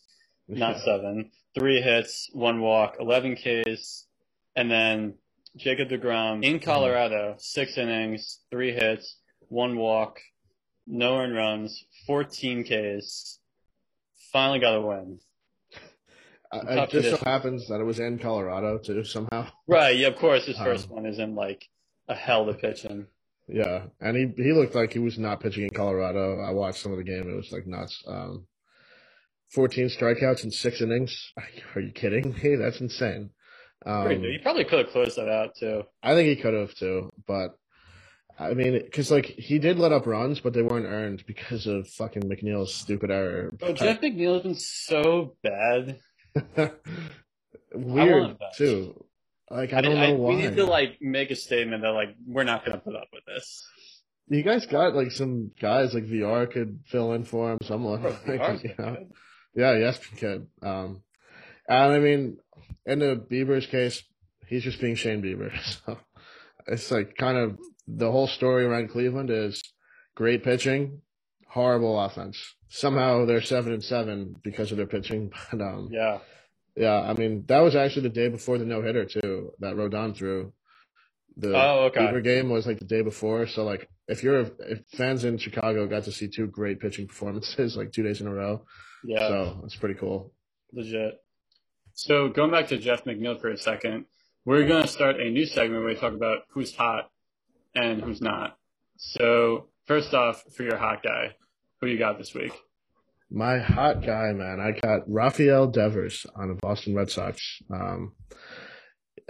[0.48, 1.32] not seven.
[1.52, 4.06] Three hits, one walk, 11 Ks,
[4.54, 5.14] and then
[5.56, 6.64] Jacob DeGrom in mm-hmm.
[6.64, 9.16] Colorado, six innings, three hits,
[9.48, 10.20] one walk,
[10.86, 13.40] no earned runs, 14 Ks.
[14.32, 15.18] Finally got a win.
[16.52, 19.46] I- It just so happens that it was in Colorado too somehow.
[19.66, 21.68] Right, yeah, of course, his first Um, one is in like
[22.08, 23.06] a hell to pitch in.
[23.48, 26.40] Yeah, and he he looked like he was not pitching in Colorado.
[26.40, 28.02] I watched some of the game; it was like nuts.
[28.06, 28.46] Um,
[29.50, 31.32] Fourteen strikeouts in six innings.
[31.74, 32.54] Are you kidding me?
[32.60, 33.30] That's insane.
[33.84, 34.08] Um.
[34.22, 35.82] He probably could have closed that out too.
[36.02, 37.56] I think he could have too, but
[38.38, 41.88] I mean, because like he did let up runs, but they weren't earned because of
[41.88, 43.50] fucking McNeil's stupid error.
[43.52, 45.98] Bro, Jeff McNeil has been so bad.
[47.74, 49.04] Weird too.
[49.50, 50.30] Like I don't know why.
[50.30, 53.24] We need to like make a statement that like we're not to put up with
[53.26, 53.64] this.
[54.28, 57.58] you guys got like some guys like VR could fill in for him.
[57.64, 58.96] Someone, Bro, like, you know?
[59.54, 60.46] Yeah, yes, kid.
[60.62, 61.02] Um,
[61.68, 62.38] and I mean,
[62.86, 64.02] in the Bieber's case,
[64.46, 65.52] he's just being Shane Bieber.
[65.86, 65.98] So
[66.66, 69.62] it's like kind of the whole story around Cleveland is
[70.14, 71.00] great pitching,
[71.48, 72.54] horrible offense.
[72.70, 75.32] Somehow they're seven and seven because of their pitching.
[75.50, 76.18] But um, Yeah,
[76.76, 80.16] yeah, I mean that was actually the day before the no hitter too that Rodon
[80.16, 80.52] threw.
[81.36, 82.00] The Oh, okay.
[82.00, 83.46] Bieber game was like the day before.
[83.46, 87.76] So like if you're if fans in Chicago got to see two great pitching performances
[87.80, 88.64] like two days in a row,
[89.04, 90.32] yeah, so it's pretty cool.
[90.72, 91.14] legit.
[91.94, 94.06] So going back to Jeff McNeil for a second,
[94.44, 97.10] we're going to start a new segment where we talk about who's hot
[97.74, 98.56] and who's not.
[98.96, 101.34] So first off, for your hot guy,
[101.80, 102.52] who you got this week?
[103.30, 104.58] My hot guy, man.
[104.60, 107.62] I got Rafael Devers on the Boston Red Sox.
[107.72, 108.12] Um,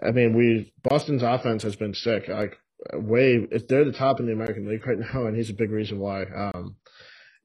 [0.03, 2.29] I mean, we Boston's offense has been sick.
[2.29, 2.57] Like
[2.95, 5.71] way, if they're the top in the American League right now, and he's a big
[5.71, 6.23] reason why.
[6.23, 6.77] Um,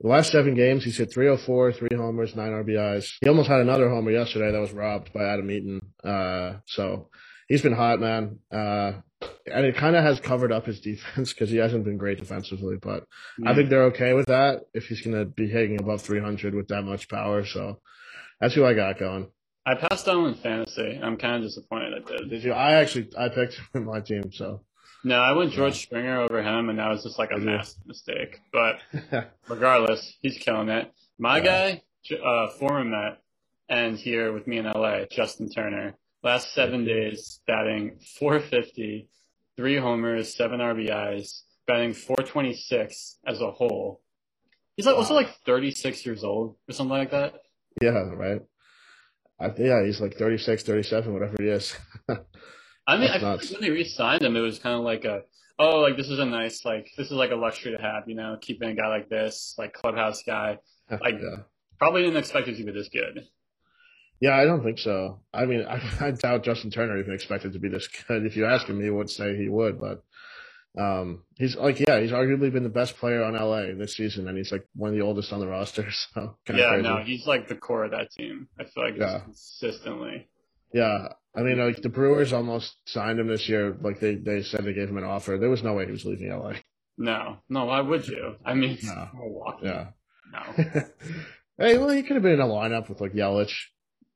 [0.01, 3.13] the last seven games, he's hit 304, three homers, nine RBIs.
[3.21, 5.81] He almost had another homer yesterday that was robbed by Adam Eaton.
[6.03, 7.09] Uh, so
[7.47, 8.39] he's been hot, man.
[8.51, 12.17] Uh, and it kind of has covered up his defense because he hasn't been great
[12.19, 13.05] defensively, but
[13.45, 16.67] I think they're okay with that if he's going to be hitting above 300 with
[16.69, 17.45] that much power.
[17.45, 17.79] So
[18.39, 19.27] that's who I got going.
[19.65, 20.99] I passed on in fantasy.
[21.01, 22.29] I'm kind of disappointed I did.
[22.29, 22.53] Did you?
[22.53, 24.31] I actually I picked him in my team.
[24.31, 24.61] So
[25.03, 28.39] No, I went George Springer over him, and that was just like a massive mistake.
[28.51, 28.77] But
[29.47, 30.91] regardless, he's killing it.
[31.17, 31.75] My Yeah.
[32.11, 33.21] guy, uh, former Met,
[33.69, 35.95] and here with me in LA, Justin Turner.
[36.25, 39.07] Last seven days, batting 450,
[39.55, 44.01] three homers, seven RBIs, batting 426 as a whole.
[44.75, 47.35] He's like also like 36 years old or something like that.
[47.79, 48.41] yeah, right.
[49.39, 51.77] I yeah, he's like 36, 37, whatever he is.
[52.87, 55.21] I mean, I feel like when they re-signed him, it was kind of like a,
[55.59, 58.15] oh, like this is a nice, like this is like a luxury to have, you
[58.15, 60.57] know, keeping a guy like this, like clubhouse guy.
[60.89, 61.43] Like- yeah.
[61.77, 63.27] Probably didn't expect it to be this good.
[64.21, 65.19] Yeah, I don't think so.
[65.33, 68.25] I mean, I, I doubt Justin Turner even expected to be this good.
[68.25, 70.03] If you ask him, he would say he would, but
[70.77, 74.37] um, he's like, yeah, he's arguably been the best player on LA this season, and
[74.37, 75.87] he's like one of the oldest on the roster.
[76.13, 76.83] So kind yeah, crazy.
[76.83, 78.47] no, he's like the core of that team.
[78.59, 79.19] I feel like Yeah.
[79.19, 80.27] consistently.
[80.73, 83.77] Yeah, I mean, like the Brewers almost signed him this year.
[83.81, 85.37] Like they they said they gave him an offer.
[85.37, 86.53] There was no way he was leaving LA.
[86.97, 88.35] No, no, why would you?
[88.45, 89.07] I mean, No.
[89.13, 89.65] Milwaukee.
[89.67, 89.87] Yeah.
[90.31, 90.41] No.
[91.57, 93.53] hey, well, he could have been in a lineup with like Yelich,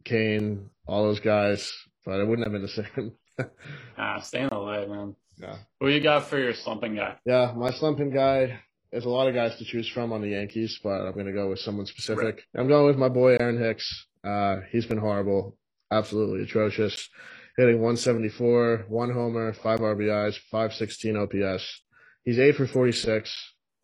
[0.06, 1.72] Cain, all those guys,
[2.06, 3.14] but it wouldn't have been the same.
[3.98, 5.16] Ah, stay in the light, man.
[5.38, 5.56] Yeah.
[5.80, 7.16] Who you got for your slumping guy?
[7.26, 8.60] Yeah, my slumping guy.
[8.92, 11.50] There's a lot of guys to choose from on the Yankees, but I'm gonna go
[11.50, 12.44] with someone specific.
[12.54, 14.08] I'm going with my boy Aaron Hicks.
[14.24, 15.58] Uh, he's been horrible,
[15.92, 17.08] absolutely atrocious.
[17.56, 21.82] Hitting 174, one homer, five RBIs, 516 OPS.
[22.26, 23.34] He's eight for 46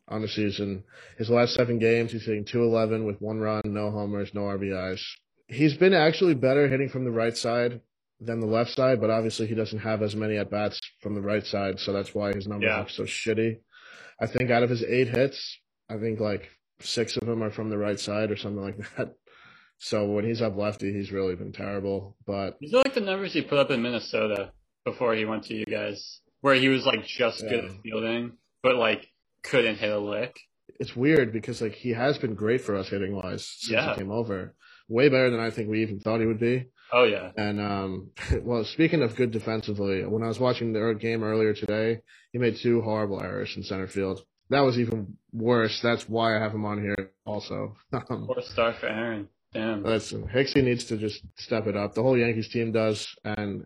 [0.07, 0.83] on the season.
[1.17, 5.01] His last seven games, he's hitting 211 with one run, no homers, no RBIs.
[5.47, 7.81] He's been actually better hitting from the right side
[8.19, 11.21] than the left side, but obviously he doesn't have as many at bats from the
[11.21, 12.81] right side, so that's why his numbers Yeah.
[12.83, 13.59] are so shitty.
[14.19, 17.69] I think out of his eight hits, I think like six of them are from
[17.69, 19.13] the right side or something like that.
[19.77, 22.15] So when he's up lefty, he's really been terrible.
[22.25, 24.51] But These are like the numbers he put up in Minnesota
[24.85, 28.77] before he went to you guys, where he was like just good at fielding, but
[28.77, 29.07] like
[29.43, 30.39] couldn't hit a lick.
[30.79, 33.91] it's weird because like he has been great for us hitting wise since Yeah.
[33.91, 34.55] he came over.
[34.87, 36.67] Way better than I think we even thought he would be.
[36.93, 38.11] Oh yeah, And um,
[38.43, 42.57] well, speaking of good defensively, when I was watching the game earlier today, he made
[42.57, 44.21] two horrible errors in center field.
[44.51, 45.79] That was even worse.
[45.81, 47.75] That's why I have him on here also.
[47.93, 49.29] Um, four star for Aaron.
[49.53, 49.83] Damn.
[49.83, 51.95] listen, Hicksy needs to just step it up.
[51.95, 53.65] The whole Yankees team does, and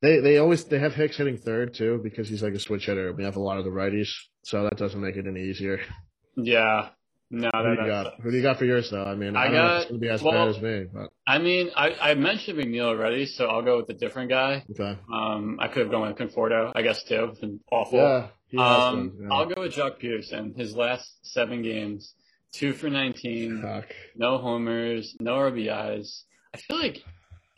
[0.00, 3.12] they they always they have Hicks hitting third too because he's like a switch hitter.
[3.12, 4.08] We have a lot of the righties,
[4.44, 5.80] so that doesn't make it any easier.
[6.38, 6.90] Yeah.
[7.28, 8.20] No, Who do you got?
[8.20, 9.02] Who do you got for yours though?
[9.04, 10.62] I mean, I, I don't know if got- it's gonna be as well- bad as
[10.62, 14.30] me, but I mean, I, I mentioned McNeil already, so I'll go with a different
[14.30, 14.64] guy.
[14.70, 14.96] okay.
[15.12, 17.24] Um, I could have gone with Conforto, I guess too.
[17.30, 17.98] It's been awful.
[17.98, 18.28] Yeah,
[18.62, 19.22] um, been.
[19.22, 19.28] Yeah.
[19.34, 20.56] I'll go with Joc Pederson.
[20.56, 22.14] His last seven games,
[22.52, 23.86] two for nineteen, Fuck.
[24.14, 26.22] no homers, no RBIs.
[26.54, 27.02] I feel like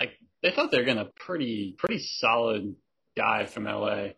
[0.01, 2.75] like they thought they were gonna pretty pretty solid
[3.19, 4.13] guy from LA,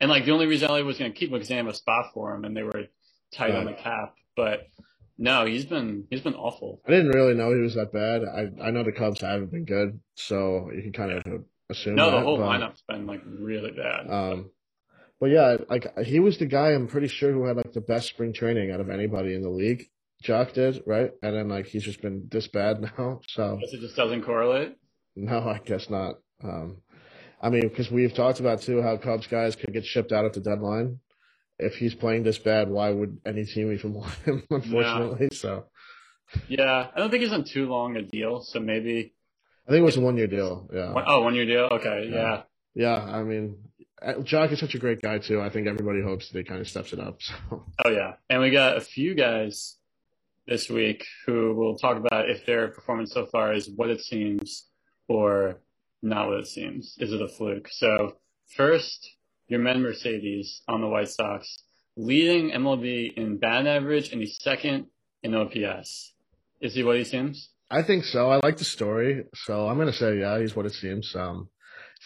[0.00, 2.06] and like the only reason LA was gonna keep him because they have a spot
[2.12, 2.86] for him and they were
[3.32, 4.14] tight on the cap.
[4.40, 4.68] But
[5.18, 6.80] no, he's been he's been awful.
[6.86, 8.22] I didn't really know he was that bad.
[8.24, 11.96] I I know the Cubs haven't been good, so you can kind of assume.
[11.96, 14.10] No, that, the whole but, lineup's been like really bad.
[14.10, 14.50] Um,
[15.20, 18.08] but yeah, like he was the guy I'm pretty sure who had like the best
[18.08, 19.84] spring training out of anybody in the league.
[20.24, 21.10] Joc did, right?
[21.22, 23.20] And then like he's just been this bad now.
[23.28, 24.74] So Guess it just doesn't correlate.
[25.16, 26.14] no, I guess not.
[26.42, 26.78] Um,
[27.42, 30.32] I mean, because we've talked about too how Cubs guys could get shipped out at
[30.32, 31.00] the deadline.
[31.60, 34.42] If he's playing this bad, why would any team even want him?
[34.50, 35.66] Unfortunately, so
[36.48, 39.14] Yeah, I don't think he's on too long a deal, so maybe.
[39.66, 40.68] I think it was a one year deal.
[40.72, 40.92] Yeah.
[41.06, 41.68] Oh, one year deal.
[41.72, 42.42] Okay, yeah.
[42.74, 43.58] Yeah, I mean,
[44.00, 45.40] uh, Joc is such a great guy too.
[45.40, 47.20] I think everybody hopes that he kind of steps it up.
[47.20, 47.34] So
[47.84, 49.76] Oh yeah, and we got a few guys
[50.46, 54.66] this week who will talk about if their performance so far is what it seems
[55.08, 55.60] or
[56.02, 56.96] not what it seems.
[56.98, 57.68] Is it a fluke?
[57.70, 58.16] So
[58.56, 59.16] first,
[59.50, 61.62] Yermín Mercedes on the White Sox,
[61.96, 64.86] leading MLB in batting average and he's second
[65.22, 66.12] in OPS.
[66.60, 67.50] Is he what he seems?
[67.70, 68.30] I think so.
[68.30, 71.14] I like the story, so I'm gonna say yeah, he's what it seems.
[71.14, 71.48] Um,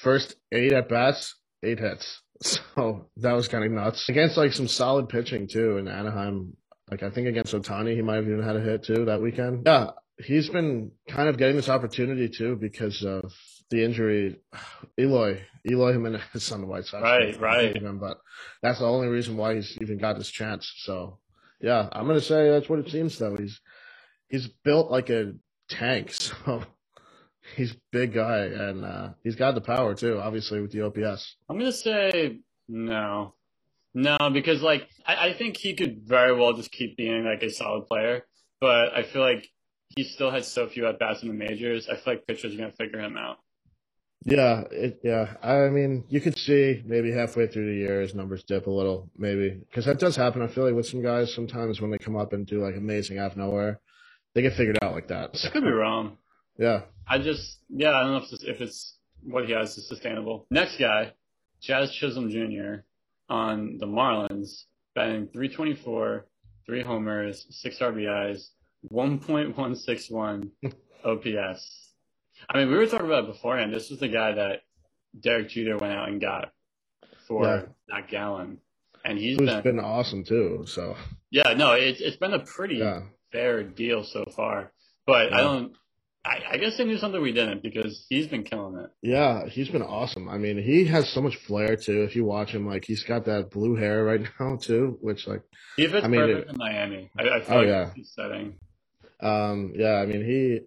[0.03, 2.21] first eight at bats, eight hits.
[2.77, 6.57] So that was kind of nuts against like some solid pitching too in Anaheim.
[6.91, 9.63] Like I think against Ohtani, he might have even had a hit too that weekend.
[9.65, 13.33] Yeah, he's been kind of getting this opportunity too because of
[13.71, 14.37] the injury.
[14.99, 17.03] Eloy, Eloy Jimenez on the White Sox.
[17.03, 17.77] Right, right.
[17.77, 18.19] him, but
[18.63, 20.73] that's the only reason why he's even got this chance.
[20.85, 21.19] So
[21.61, 23.37] yeah, I'm gonna say that's what it seems though.
[23.37, 23.61] He's
[24.29, 25.33] he's built like a
[25.69, 26.63] tank, so
[27.57, 30.19] he's big guy and uh, he's got the power too.
[30.19, 31.37] Obviously with the OPS.
[31.49, 33.35] I'm gonna say no,
[33.95, 37.51] no, because like I, I think he could very well just keep being like a
[37.51, 38.27] solid player,
[38.61, 39.49] but I feel like
[39.97, 41.89] he still has so few at bats in the majors.
[41.89, 43.39] I feel like pitchers are gonna figure him out.
[44.25, 45.35] Yeah, it, yeah.
[45.43, 49.11] I mean, you could see maybe halfway through the year his numbers dip a little,
[49.19, 50.41] maybe because that does happen.
[50.41, 53.19] I feel like with some guys, sometimes when they come up and do like amazing
[53.19, 53.81] out of nowhere,
[54.35, 55.37] they get figured out like that.
[55.37, 56.17] So, I could be wrong.
[56.59, 59.89] yeah, I just yeah, I don't know if it's, if it's what he has is
[59.89, 60.47] sustainable.
[60.51, 61.13] Next guy,
[61.61, 62.83] Jazz Chisholm Jr.
[63.29, 66.27] on the Marlins, batting 324,
[66.67, 68.49] three homers, six RBIs,
[68.91, 70.51] 1.161
[71.05, 71.81] OPS.
[72.49, 73.73] I mean, we were talking about it beforehand.
[73.75, 74.61] This was the guy that
[75.19, 76.53] Derek Jeter went out and got
[77.27, 77.63] for Yeah.
[77.91, 78.59] Zac Gallen,
[79.05, 80.65] and he's who's been, been awesome too.
[80.67, 80.97] So
[81.31, 83.01] yeah, no, it's it's been a pretty yeah,
[83.33, 84.73] fair deal so far.
[85.07, 85.73] But I don't.
[86.27, 88.91] I, I guess they knew something we didn't because he's been killing it.
[89.03, 90.27] yeah, he's been awesome.
[90.27, 92.03] I mean, he has so much flair too.
[92.05, 95.43] If you watch him, like he's got that blue hair right now too, which like
[95.77, 97.11] He fits I mean, perfect it- in Miami.
[97.19, 97.91] I, I feel Oh, like yeah.
[98.05, 98.59] setting.
[99.21, 100.61] Um, yeah, I mean, he,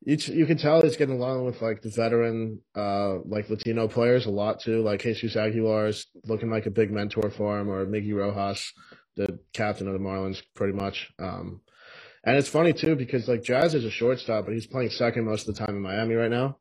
[0.00, 3.88] you, t- you can tell he's getting along with like the veteran, uh, like Latino
[3.88, 4.82] players a lot too.
[4.82, 8.72] Like Jesus Aguilar is looking like a big mentor for him, or Miggy Rojas,
[9.16, 11.10] the captain of the Marlins, pretty much.
[11.18, 11.60] Um,
[12.24, 15.48] and it's funny too because like Jazz is a shortstop, but he's playing second most
[15.48, 16.58] of the time in Miami right now.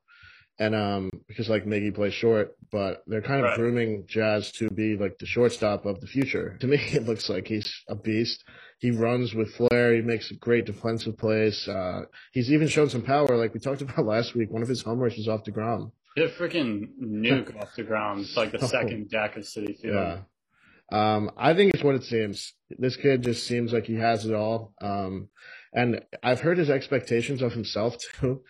[0.59, 3.57] and um because like Miggy plays short, but they're kind of Right.
[3.57, 6.57] grooming Jazz to be like the shortstop of the future.
[6.61, 8.43] To me, it looks like he's a beast.
[8.79, 9.95] He runs with flair.
[9.95, 11.67] He makes great defensive plays.
[11.67, 14.51] Uh, he's even shown some power, like we talked about last week.
[14.51, 15.91] One of his homers was off the ground.
[16.15, 18.21] Hit a freaking nuke off the ground.
[18.21, 18.67] It's like the Oh.
[18.67, 19.95] second deck of Citi Field.
[19.95, 20.19] Yeah.
[20.89, 22.53] Um, I think it's what it seems.
[22.69, 24.73] This kid just seems like he has it all.
[24.81, 25.29] Um,
[25.73, 28.41] and I've heard his expectations of himself too.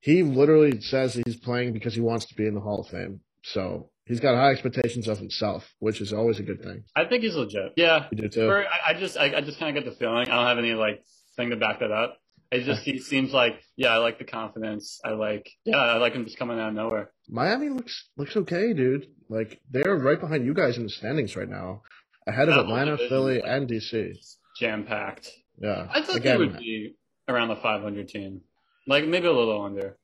[0.00, 3.20] He literally says he's playing because he wants to be in the Hall of Fame.
[3.42, 6.84] So he's got high expectations of himself, which is always a good thing.
[6.96, 7.72] I think he's legit.
[7.76, 8.06] Yeah.
[8.12, 8.46] You do too.
[8.48, 10.28] For- I, I just, I, I just kind of get the feeling.
[10.28, 11.02] I don't have any like
[11.36, 12.18] thing to back that up.
[12.50, 15.00] It just he seems like, yeah, I like the confidence.
[15.04, 17.10] I like, yeah, I like him just coming out of nowhere.
[17.28, 19.06] Miami looks looks okay, dude.
[19.28, 21.82] Like they're right behind you guys in the standings right now,
[22.28, 24.12] ahead of That Atlanta, Philly, like- and DC.
[24.60, 25.30] Jam packed.
[25.58, 26.94] Yeah, I thought Again, they would be
[27.28, 28.42] around the 500 team,
[28.86, 29.96] like maybe a little under.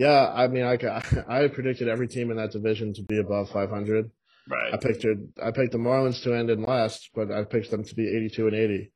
[0.00, 0.78] Yeah, I mean, I
[1.28, 4.06] I predicted every team in that division to be above 500.
[4.06, 4.10] I
[4.52, 4.80] Right.
[4.80, 7.94] picked it, I picked the Marlins to end in last, but I picked them to
[7.94, 8.92] be 82 and 80.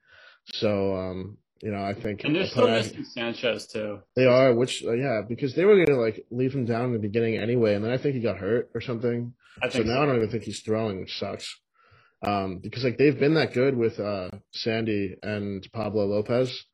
[0.47, 4.01] So, um, you know, I think And they're still missing Sanchez too.
[4.17, 6.99] they are, which uh, yeah, because they were gonna like leave him down in the
[6.99, 9.35] beginning anyway, and then I think he got hurt or something.
[9.63, 11.47] I think So now I don't even think he's throwing, which sucks.
[12.27, 16.65] Um, because like they've been that good with uh Sandy and Pablo Lopez.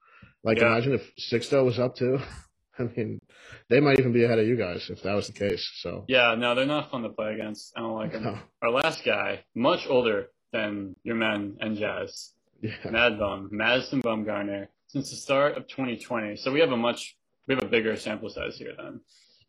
[0.45, 0.69] Like Yeah.
[0.69, 2.21] imagine if Sixto was up too.
[2.79, 3.21] I mean,
[3.69, 5.69] they might even be ahead of you guys if that was the case.
[5.81, 7.73] So Yeah, no, they're not fun to play against.
[7.77, 8.25] I don't like them.
[8.25, 8.39] no.
[8.63, 15.11] Our last guy, much older than Yermín and Jazz, yeah, Mad Bum, Madison Bumgarner, since
[15.11, 16.37] the start of 2020.
[16.37, 19.01] So we have a much, we have a bigger sample size here then.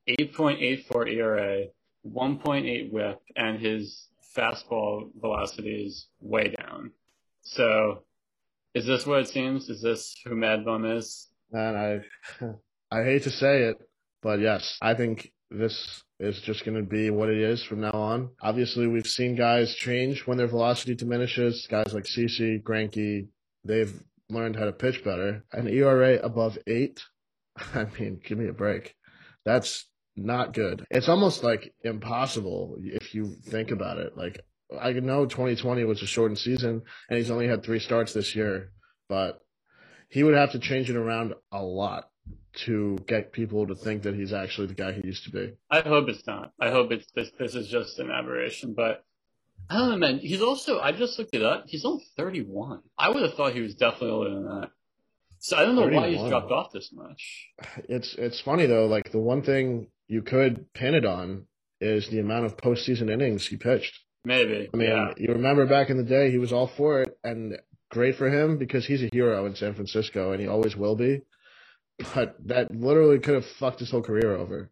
[0.10, 1.66] 8.84 ERA,
[2.08, 6.92] 1.8 whip, and his fastball velocity is way down.
[7.42, 8.04] So
[8.74, 9.70] is this what it seems?
[9.70, 11.28] Is this who Mad Bum is?
[11.54, 12.00] and I,
[12.92, 13.78] I hate to say it,
[14.22, 17.92] but yes, I think this is just going to be what it is from now
[17.92, 18.30] on.
[18.42, 21.66] Obviously, we've seen guys change when their velocity diminishes.
[21.72, 23.28] Guys like CC, Greinke,
[23.64, 23.94] they've
[24.30, 25.46] learned how to pitch better.
[25.54, 27.02] An ERA above eight,
[27.74, 28.94] I mean, give me a break.
[29.46, 29.86] That's
[30.18, 30.86] not good.
[30.92, 34.18] It's almost like impossible if you think about it.
[34.18, 34.42] Like,
[34.80, 38.72] I know 2020 was a shortened season and he's only had three starts this year,
[39.08, 39.40] but
[40.10, 42.10] he would have to change it around a lot
[42.54, 45.54] to get people to think that he's actually the guy he used to be.
[45.70, 46.52] I hope it's not.
[46.60, 47.32] I hope it's this.
[47.40, 48.74] This is just an aberration.
[48.74, 49.04] But
[49.70, 50.20] I don't know, man.
[50.20, 50.80] He's also.
[50.80, 51.66] I just looked it up.
[51.68, 52.82] He's only 31.
[52.98, 54.70] I would have thought he was definitely older than that.
[55.40, 57.50] So I don't know why he's dropped off this much.
[57.90, 58.86] It's it's funny though.
[58.86, 61.46] Like the one thing you could pin it on
[61.80, 63.98] is the amount of postseason innings he pitched.
[64.24, 64.70] Maybe.
[64.72, 65.14] I mean, yeah.
[65.18, 67.58] you remember back in the day, he was all for it, and
[67.90, 71.22] great for him because he's a hero in San Francisco, and he always will be.
[72.16, 74.70] But that literally could have fucked his whole career over,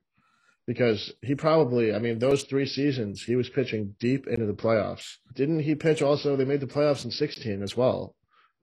[0.67, 5.15] because he probably, I mean, those three seasons he was pitching deep into the playoffs.
[5.35, 6.35] Didn't he pitch also?
[6.35, 8.15] They made the playoffs in sixteen as well.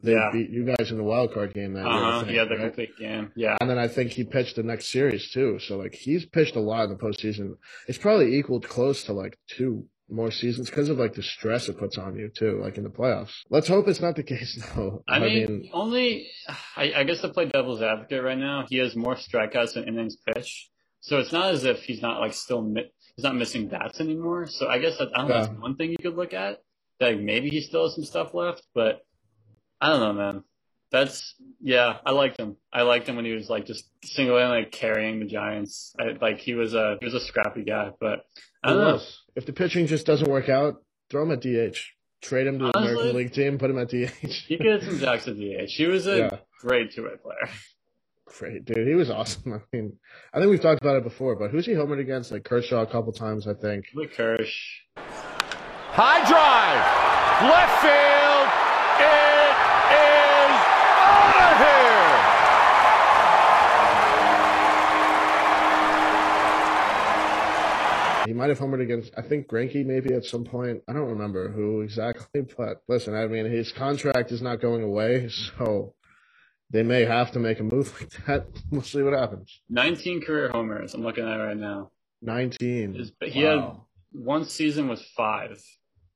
[0.02, 0.29] They Yeah.
[0.33, 1.88] beat you guys in the wild card game that year.
[1.88, 2.20] Uh huh.
[2.24, 2.61] think, Yeah, the right?
[2.66, 3.33] complete game.
[3.35, 3.57] Yeah.
[3.61, 5.59] And then I think he pitched the next series too.
[5.59, 7.55] So like he's pitched a lot in the postseason.
[7.88, 11.79] It's probably equaled close to like two more seasons because of like the stress it
[11.79, 13.33] puts on you too, like in the playoffs.
[13.51, 15.03] Let's hope it's not the case though.
[15.09, 16.29] I mean, only.
[16.77, 20.16] I, I guess to play devil's advocate right now, he has more strikeouts than innings
[20.16, 20.71] pitched.
[21.01, 24.47] So it's not as if he's not like still mi- he's not missing bats anymore.
[24.47, 25.35] So I guess that, I don't know.
[25.35, 26.62] That's one thing you could look at.
[26.99, 29.05] That maybe he still has some stuff left, but
[29.81, 30.45] I don't know, man.
[30.90, 31.99] That's yeah.
[32.07, 32.57] I liked him.
[32.73, 35.95] I liked him when he was like just single handedly like, carrying the Giants.
[35.99, 38.25] I, like he was a he was a scrappy guy, but
[38.66, 39.00] I don't know.
[39.35, 41.76] if the pitching just doesn't work out, throw him at DH.
[42.22, 44.46] Trade him to the Honestly- American League team, put him at DH.
[44.48, 45.70] He could have some jacks at DH.
[45.76, 46.38] He was a Yeah.
[46.61, 47.48] great two way player.
[48.24, 48.87] Great, dude.
[48.88, 49.52] He was awesome.
[49.72, 49.96] I mean,
[50.35, 52.33] I think we've talked about it before, but who's he homered against?
[52.33, 53.87] Like Kershaw a couple times, I think.
[53.94, 54.81] Luke Kirsch.
[54.96, 57.50] High drive.
[57.50, 58.25] Left field.
[68.37, 70.83] Might have homered against, I think Greinke maybe at some point.
[70.87, 75.31] I don't remember who exactly, but listen, I mean, his contract is not going away,
[75.31, 75.94] so
[76.71, 78.46] they may have to make a move like that.
[78.71, 79.63] We'll see what happens.
[79.71, 80.92] 19 career homers.
[80.92, 81.92] I'm looking at it right now.
[82.21, 82.94] 19.
[82.94, 83.87] His- he Wow.
[84.13, 85.63] One season was five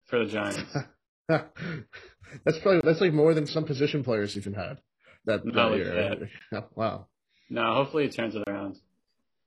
[0.07, 0.76] for the Giants.
[1.28, 4.78] that's probably, that's like more than some position players even had
[5.24, 6.28] that, that year.
[6.74, 7.07] wow.
[7.49, 8.76] no, hopefully it turns it around.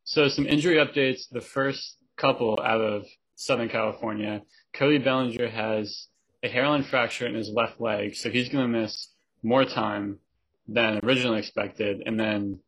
[0.06, 1.30] So some injury updates.
[1.32, 3.06] The first couple out of
[3.36, 4.42] Southern California.
[4.74, 6.08] Cody Bellinger has
[6.44, 9.10] a hairline fracture in his left leg, so he's going to miss
[9.42, 10.20] more time
[10.68, 12.04] than originally expected.
[12.06, 12.60] And then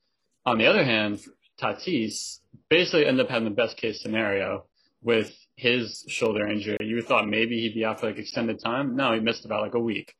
[0.45, 1.19] on the other hand,
[1.61, 2.39] Tatis
[2.69, 4.65] basically ended up having the best case scenario
[5.01, 6.77] with his shoulder injury.
[6.81, 8.95] You thought maybe he'd be out for like extended time.
[8.95, 10.13] No, he missed about like a week,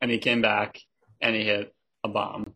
[0.00, 0.78] and he came back
[1.20, 2.54] and he hit a bomb.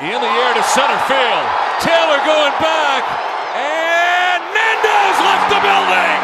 [0.00, 1.46] In the air to center field.
[1.80, 3.35] Taylor going back.
[4.76, 6.20] And Nando's left the building.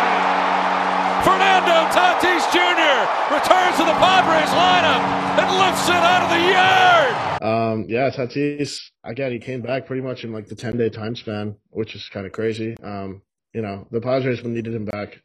[1.25, 3.07] Fernando Tatis Jr.
[3.33, 5.03] returns to the Padres lineup
[5.39, 7.43] and lifts it out of the yard.
[7.43, 11.15] Um, yeah, Tatis, again, he came back pretty much in like the 10 day time
[11.17, 12.77] span, which is kind of crazy.
[12.83, 13.23] Um,
[13.55, 15.21] you know, the Padres needed him back.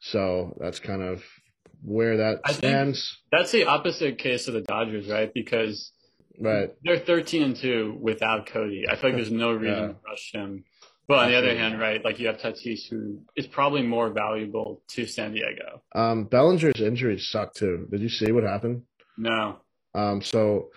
[0.00, 1.22] So that's kind of
[1.82, 3.18] where that I stands.
[3.32, 5.32] That's the opposite case of the Dodgers, right?
[5.34, 5.90] Because
[6.40, 6.70] Right.
[6.82, 8.84] they're 13 and 2 without Cody.
[8.90, 9.86] I feel like there's no reason Yeah.
[9.88, 10.64] to rush him.
[11.06, 14.82] But on the other hand, right, like you have Tatis, who is probably more valuable
[14.88, 15.82] to San Diego.
[15.94, 17.86] Um, Bellinger's injuries suck too.
[17.90, 18.82] Did you see what happened?
[19.18, 19.58] No.
[19.94, 20.70] Um, so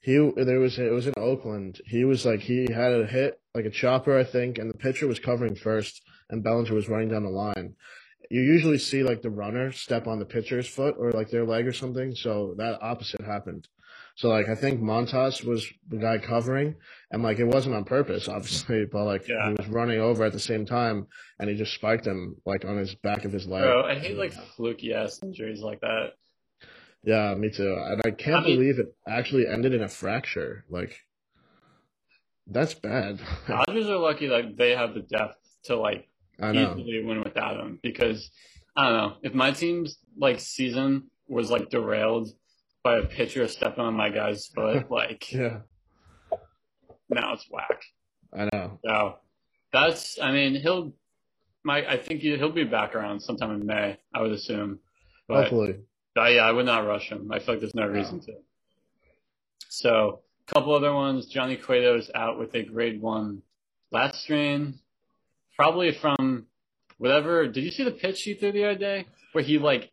[0.00, 1.80] he there was it was in Oakland.
[1.86, 5.06] He was like he had a hit like a chopper, I think, and the pitcher
[5.06, 7.74] was covering first, and Bellinger was running down the line.
[8.30, 11.66] You usually see like the runner step on the pitcher's foot or like their leg
[11.66, 12.14] or something.
[12.14, 13.68] So that opposite happened.
[14.16, 16.74] So like I think Montas was the guy covering,
[17.10, 19.48] and like it wasn't on purpose, obviously, but like Yeah.
[19.48, 21.06] he was running over at the same time,
[21.38, 23.62] and he just spiked him like on his back of his leg.
[23.62, 26.10] Bro, I hate like fluky ass injuries like that.
[27.04, 27.74] Yeah, me too.
[27.86, 30.64] And I can't I mean- believe it actually ended in a fracture.
[30.70, 31.00] Like,
[32.46, 33.20] that's bad.
[33.48, 36.06] Dodgers are lucky that they have the depth to like
[36.40, 36.72] I know.
[36.76, 38.30] easily win without him because
[38.76, 42.28] I don't know if my team's like season was like derailed
[42.82, 45.60] by a pitcher stepping on my guy's foot, like Yeah,
[47.08, 47.82] now it's whack.
[48.36, 48.78] I know.
[48.84, 49.16] So
[49.72, 50.92] that's I mean he'll
[51.64, 54.80] my I think he, he'll be back around sometime in May I would assume,
[55.28, 55.76] but Hopefully.
[56.16, 57.30] uh, yeah I would not rush him.
[57.32, 58.32] I feel like there's no reason to.
[59.68, 61.26] So a couple other ones.
[61.26, 63.42] Johnny Cueto is out with a grade one
[63.90, 64.78] lat strain,
[65.56, 66.46] probably from
[66.98, 67.46] whatever.
[67.46, 69.90] Did you see the pitch he threw the other day where he like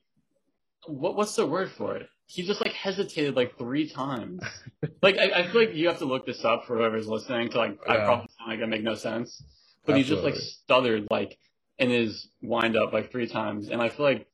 [0.87, 2.07] what what's the word for it?
[2.31, 4.43] He just like hesitated like three times.
[5.01, 7.57] like I, I feel like you have to look this up for whoever's listening to
[7.57, 8.05] like I Yeah.
[8.05, 9.43] probably sound like I make no sense.
[9.85, 11.39] But he just like stuttered like
[11.79, 14.27] in his wind up like three times and I feel like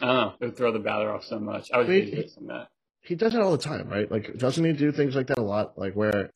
[0.00, 1.70] I don't know, it would throw the batter off so much.
[1.72, 2.68] I would I mean, hate that.
[3.00, 4.08] He does it all the time, right?
[4.10, 5.76] Like, doesn't he do things like that a lot?
[5.76, 6.30] Like where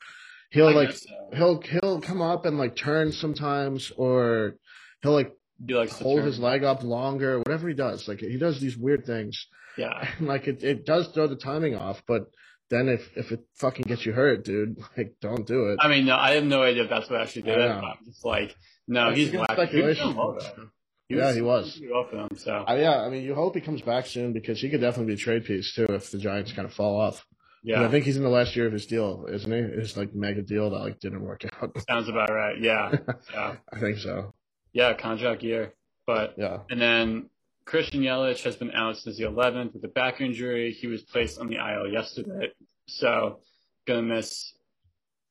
[0.50, 1.08] he'll I like so.
[1.32, 4.56] he'll he'll come up and like turn sometimes, or
[5.02, 5.32] he'll like
[5.64, 7.38] He hold his leg up longer.
[7.38, 9.46] Whatever he does, like he does these weird things.
[9.78, 10.08] Yeah.
[10.20, 12.30] Like it, it does throw the timing off, but
[12.70, 15.78] then if if it fucking gets you hurt, dude, like don't do it.
[15.80, 17.70] I mean, no, I have no idea if that's what actually did I it.
[17.84, 18.54] I'm just like,
[18.86, 19.50] no, It's he's whack.
[19.52, 19.78] speculation.
[19.78, 20.68] He was doing well, though.
[21.10, 21.80] Yeah, he was.
[21.90, 24.82] well so Uh, yeah, I mean, you hope he comes back soon because he could
[24.82, 27.24] definitely be a trade piece too if the Giants kind of fall off.
[27.62, 29.80] yeah, I think he's in the last year of his deal, isn't he?
[29.80, 31.74] His like mega deal that like didn't work out.
[31.88, 32.60] sounds about right.
[32.60, 32.92] Yeah,
[33.32, 34.34] yeah, I think so.
[34.74, 35.72] yeah, contract year.
[36.06, 36.58] But Yeah.
[36.68, 37.30] and then
[37.68, 40.72] Christian Yelich has been out since the 11th with a back injury.
[40.72, 42.50] He was placed on the IL yesterday,
[42.86, 43.40] so
[43.86, 44.54] gonna miss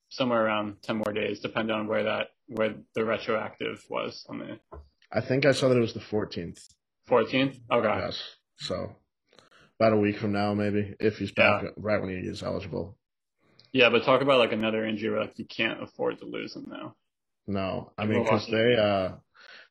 [0.10, 4.60] somewhere around 10 more days, depending on where that where the retroactive was on the
[5.12, 6.60] I think I saw that it was the 14th.
[7.10, 7.60] 14th.
[7.72, 8.22] Okay, Yes.
[8.58, 8.96] So
[9.80, 13.00] about a week from now, maybe, if he's back right when he is eligible.
[13.74, 16.68] yeah, but talk about like another injury where like you can't afford to lose him
[16.70, 16.96] now.
[17.48, 19.16] No, I mean, because they, uh,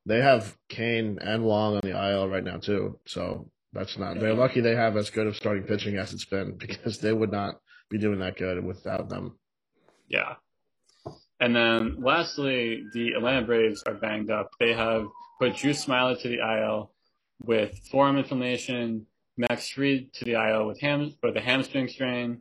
[0.06, 2.98] they have Cain and Wong on the IL right now too.
[3.06, 6.52] So that's not, they're lucky they have as good of starting pitching as it's been
[6.58, 7.56] because they would not
[7.90, 9.38] be doing that good without them.
[10.08, 10.34] Yeah.
[11.40, 14.50] And then lastly, the Atlanta Braves are banged up.
[14.58, 15.06] They have
[15.38, 16.92] put Drew Smyly to the IL
[17.42, 22.40] with forearm inflammation, Max Fried to the IL with ham with a hamstring strain,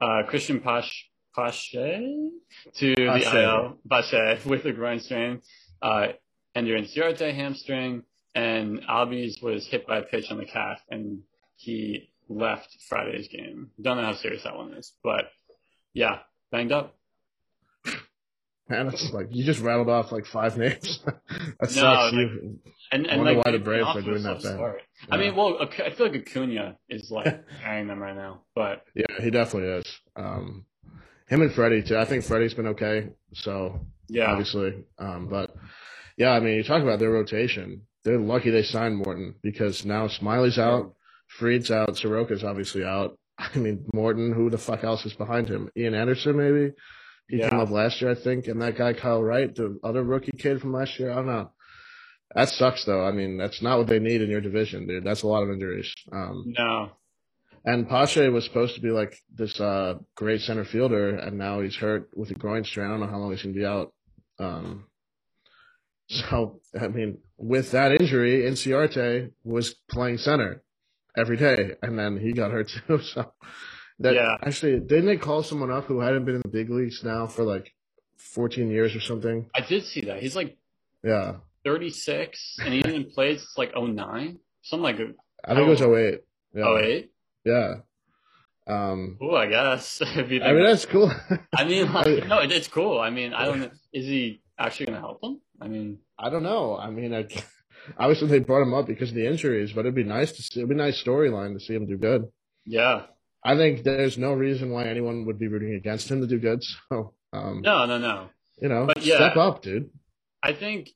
[0.00, 2.30] uh, Cristian Pache, Pache
[2.74, 3.42] to the Pache.
[3.42, 5.40] IL, Pache with a groin strain,
[5.80, 6.08] uh,
[6.54, 8.02] Ender Inciarte hamstring,
[8.34, 11.20] and Albies was hit by a pitch on the calf and
[11.56, 13.70] he left Friday's game.
[13.80, 15.26] Don't know how serious that one is, but
[15.92, 16.18] yeah,
[16.50, 16.94] banged up.
[18.68, 21.00] Man, it's like you just rattled off like five names.
[21.04, 21.14] that
[21.60, 22.12] No, sucks.
[22.14, 22.58] you,
[22.92, 24.54] And, and wonder like, why the Braves are doing that bad.
[24.54, 24.80] start.
[25.10, 29.04] I mean, well, I feel like Acuna is like carrying them right now, but yeah,
[29.22, 30.00] he definitely is.
[30.16, 30.64] Um,
[31.28, 31.98] him and Freddie too.
[31.98, 33.10] I think Freddie's been okay.
[33.34, 34.82] So yeah, obviously.
[34.98, 35.54] Um, but
[36.16, 37.82] yeah, I mean, you talk about their rotation.
[38.04, 40.94] They're lucky they signed Morton because now Smyly's out,
[41.38, 43.18] Fried's out, Soroka's obviously out.
[43.38, 45.70] I mean, Morton, who the fuck else is behind him?
[45.76, 46.72] Ian Anderson, maybe?
[47.28, 47.50] He Yeah.
[47.50, 48.46] came up last year, I think.
[48.48, 51.10] And that guy, Kyle Wright, the other rookie kid from last year.
[51.10, 51.50] I don't know.
[52.34, 53.04] That sucks, though.
[53.06, 55.04] I mean, that's not what they need in your division, dude.
[55.04, 55.92] That's a lot of injuries.
[56.12, 56.90] Um, no,
[57.64, 61.76] and Pache was supposed to be like this uh, great center fielder, and now he's
[61.76, 62.86] hurt with a groin strain.
[62.86, 63.92] I don't know how long he's gonna be out.
[64.38, 64.84] Um,
[66.08, 70.62] So, I mean, with that injury, Inciarte was playing center
[71.16, 73.00] every day, and then he got hurt too.
[73.00, 73.32] So,
[74.00, 74.36] that Yeah.
[74.42, 77.44] actually, didn't they call someone up who hadn't been in the big leagues now for
[77.44, 77.72] like
[78.18, 79.48] 14 years or something?
[79.54, 80.20] I did see that.
[80.22, 80.56] He's like
[81.02, 81.36] Yeah.
[81.64, 84.38] 36 and he played since like 09.
[84.62, 84.96] Something like
[85.44, 86.20] I think it was 08.
[86.54, 86.78] Yeah.
[86.78, 87.10] 08.
[87.44, 87.74] Yeah.
[88.66, 90.00] Um, Oh, I guess.
[90.16, 91.12] I mean, that's cool.
[91.54, 92.98] I mean, like, no, it, it's cool.
[92.98, 93.70] I mean, I don't know.
[93.92, 95.40] Is he actually going to help them?
[95.60, 96.76] I mean, I don't know.
[96.76, 97.26] I mean, I,
[97.98, 100.60] obviously they brought him up because of the injuries, but it'd be nice to see.
[100.60, 102.26] It'd be a nice storyline to see him do good.
[102.66, 103.06] yeah.
[103.46, 106.62] I think there's no reason why anyone would be rooting against him to do good.
[106.88, 108.28] So, um, No, no, no.
[108.62, 109.16] you know, But yeah.
[109.16, 109.90] step up, dude.
[110.42, 110.88] I think,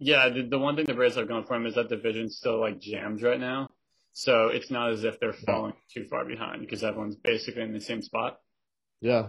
[0.00, 2.58] yeah, the, the one thing the Braves have going for him is that division's still
[2.60, 3.68] like jammed right now.
[4.12, 7.80] So it's not as if they're falling too far behind because everyone's basically in the
[7.80, 8.40] same spot.
[9.00, 9.28] Yeah,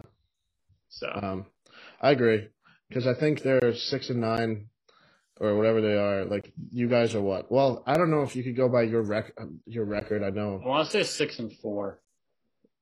[0.88, 1.46] So um,
[2.02, 2.48] I agree
[2.90, 4.68] because I think they're six and nine
[5.40, 6.26] or whatever they are.
[6.26, 7.52] Like you guys are what?
[7.52, 9.32] Well, I don't know if you could go by your rec
[9.66, 10.22] your record.
[10.24, 10.62] I don't know.
[10.64, 12.02] I want to say six and four.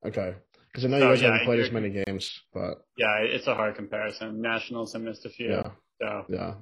[0.06, 0.36] Okay,
[0.72, 3.48] because I know you Oh, guys yeah, haven't played as many games, but Yeah, it's
[3.48, 4.42] a hard comparison.
[4.42, 5.50] Nationals have missed a few.
[5.50, 6.54] yeah, So yeah.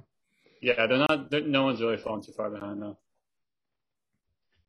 [0.60, 1.30] yeah, they're not.
[1.30, 2.98] They're, no one's really falling too far behind though.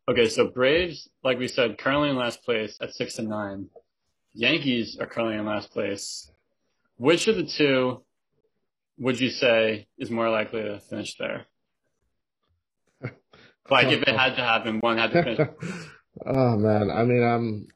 [0.09, 3.67] Okay, so Braves, like we said, currently in last place at six and nine.
[4.33, 6.31] Yankees are currently in last place.
[6.97, 8.03] Which of the two
[8.97, 11.45] would you say is more likely to finish there?
[13.69, 15.39] Like if it had to happen, one had to finish.
[16.25, 17.67] oh man, I mean, I'm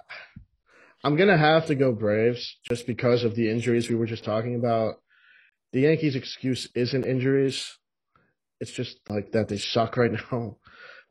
[1.03, 4.55] I'm gonna have to go Braves just because of the injuries we were just talking
[4.55, 5.01] about.
[5.73, 7.77] The Yankees' excuse isn't injuries;
[8.61, 10.57] it's just like that they suck right now.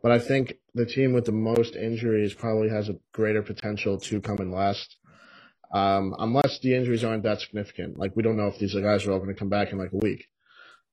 [0.03, 4.21] But I think the team with the most injuries probably has a greater potential to
[4.23, 4.97] come in last.
[5.73, 7.97] Um, unless the injuries aren't that significant.
[7.97, 9.93] Like we don't know if these guys are all going to come back in like
[9.93, 10.27] a week.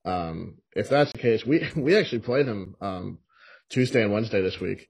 [0.05, 3.19] Um, if that's the case, we we actually play them um,
[3.69, 4.89] Tuesday and Wednesday this week.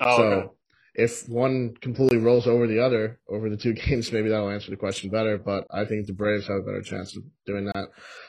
[0.00, 0.48] Oh, so okay.
[0.94, 4.76] if one completely rolls over the other over the two games, maybe that'll answer the
[4.76, 5.36] question better.
[5.36, 7.88] But I think the Braves have a better chance of doing that,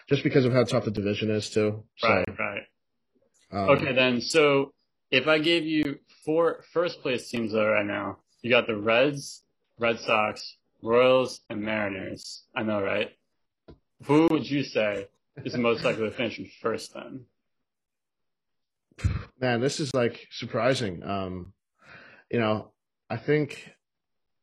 [0.10, 1.84] just because of how tough the division is too.
[1.98, 2.62] So, right, right.
[3.52, 4.22] um, Okay, then.
[4.22, 4.74] So
[5.12, 9.44] if I gave you four first place teams though right now, you got the Reds,
[9.80, 12.44] Red Sox, Royals, and Mariners.
[12.56, 13.12] I know, right?
[14.06, 15.08] Who would you say
[15.44, 17.26] is the most likely to finish in first then?
[19.40, 21.04] man, this is like surprising.
[21.04, 21.54] Um,
[22.32, 22.72] you know,
[23.10, 23.70] I think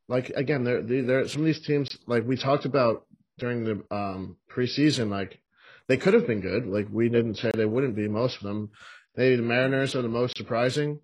[0.09, 3.07] like again, there there some of these teams like we talked about
[3.39, 5.41] during the um preseason, like
[5.89, 6.67] they could have been good.
[6.67, 8.09] Like we didn't say they wouldn't be.
[8.09, 8.71] Most of them,
[9.17, 11.01] maybe the Mariners are the most surprising.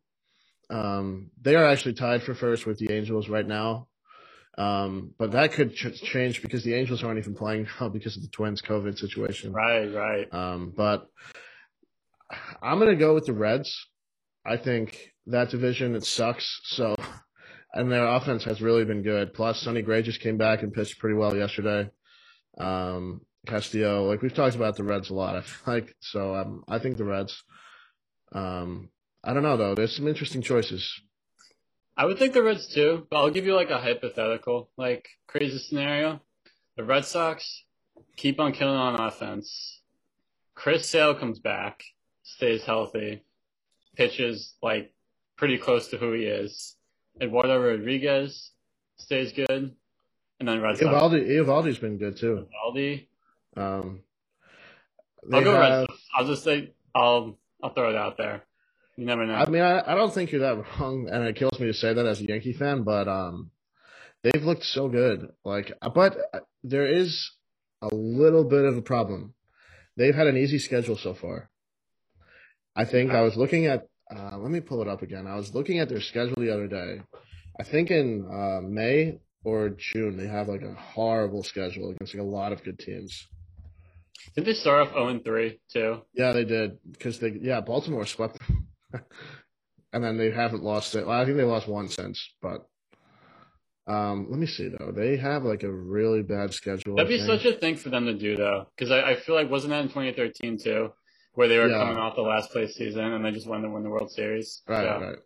[0.70, 3.87] Um, they are actually tied for first with the Angels right now.
[4.58, 8.22] Um, but that could ch- change because the Angels aren't even playing now because of
[8.22, 9.52] the Twins COVID situation.
[9.52, 10.34] Right, right.
[10.34, 11.06] Um, but
[12.60, 13.72] I'm gonna go with the Reds.
[14.44, 16.60] I think that division it sucks.
[16.64, 16.96] So,
[17.72, 19.32] and their offense has really been good.
[19.32, 21.90] Plus, Sonny Gray just came back and pitched pretty well yesterday.
[22.58, 25.36] Um, Castillo, like we've talked about the Reds a lot.
[25.36, 26.34] I feel like so.
[26.34, 27.40] Um, I think the Reds.
[28.32, 28.90] Um,
[29.22, 29.76] I don't know though.
[29.76, 31.00] There's some interesting choices.
[31.98, 35.58] I would think the Reds too, but I'll give you like a hypothetical, like crazy
[35.58, 36.20] scenario.
[36.76, 37.64] The Red Sox
[38.16, 39.80] keep on killing on offense.
[40.54, 41.82] Chris Sale comes back,
[42.22, 43.24] stays healthy,
[43.96, 44.92] pitches like
[45.36, 46.76] pretty close to who he is.
[47.20, 48.52] Eduardo Rodriguez
[48.96, 49.74] stays good,
[50.38, 50.88] and then Red Sox.
[50.88, 52.46] Eovaldi, Eovaldi's been good too.
[52.64, 53.08] Eovaldi.
[53.56, 54.02] Um,
[55.32, 56.00] I'll go Red Sox.
[56.14, 58.44] I'll just say I'll I'll throw it out there.
[58.98, 59.34] You never know.
[59.34, 61.94] I mean, I, I don't think you're that wrong, and it kills me to say
[61.94, 63.52] that as a Yankee fan, but um,
[64.24, 65.28] they've looked so good.
[65.44, 66.16] Like, but
[66.64, 67.30] there is
[67.80, 69.34] a little bit of a problem.
[69.96, 71.48] They've had an easy schedule so far.
[72.74, 73.86] I think I was looking at.
[74.10, 75.28] Uh, let me pull it up again.
[75.28, 77.00] I was looking at their schedule the other day.
[77.60, 82.22] I think in uh, May or June they have like a horrible schedule against like
[82.22, 83.28] a lot of good teams.
[84.34, 86.00] Did they start off 0 3 too?
[86.14, 88.67] Yeah, they did because they yeah Baltimore swept them,
[89.92, 91.06] and then they haven't lost it.
[91.06, 92.66] Well, I think they lost one since, but
[93.86, 94.92] um, let me see though.
[94.92, 96.96] They have like a really bad schedule.
[96.96, 99.50] That'd be such a thing for them to do though, because I, I feel like
[99.50, 100.92] wasn't that in 2013 too,
[101.34, 101.78] where they were Yeah.
[101.78, 104.62] coming off the last place season and they just wanted to win the World Series.
[104.68, 105.18] right, So, right.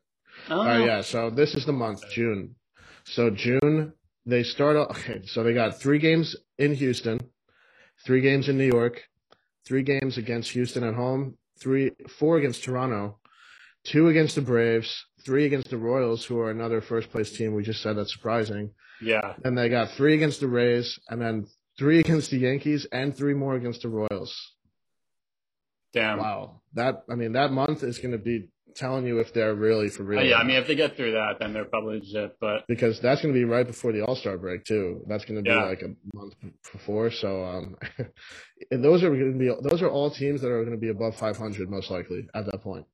[0.50, 1.00] All right, yeah.
[1.02, 2.54] So this is the month, June.
[3.04, 3.92] So June,
[4.26, 4.90] they start off.
[4.90, 7.20] Okay, so they got three games in Houston,
[8.06, 9.02] three games in New York,
[9.66, 13.18] three games against Houston at home, three, four against Toronto,
[13.84, 17.54] two against the Braves, three against the Royals, who are another first place team.
[17.54, 18.70] We just said that's surprising.
[19.00, 21.46] Yeah, And they got three against the Rays, and then
[21.78, 24.32] three against the Yankees, and three more against the Royals.
[25.92, 26.18] Damn.
[26.18, 29.90] Wow, that I mean that month is going to be telling you if they're really
[29.90, 30.20] for real.
[30.20, 32.36] Uh, yeah, I mean, if they get through that, then they're probably legit.
[32.40, 35.04] But because that's going to be right before the All Star break too.
[35.08, 35.64] That's going to be Yeah.
[35.64, 36.34] like a month
[36.72, 37.10] before.
[37.10, 37.76] So, um,
[38.70, 40.88] and those are going to be those are all teams that are going to be
[40.88, 42.86] above 500 most likely at that point.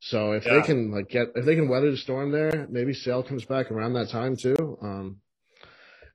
[0.00, 0.54] So if Yeah.
[0.56, 3.70] they can like get if they can weather the storm there, maybe Sale comes back
[3.70, 4.78] around that time too.
[4.82, 5.20] Um,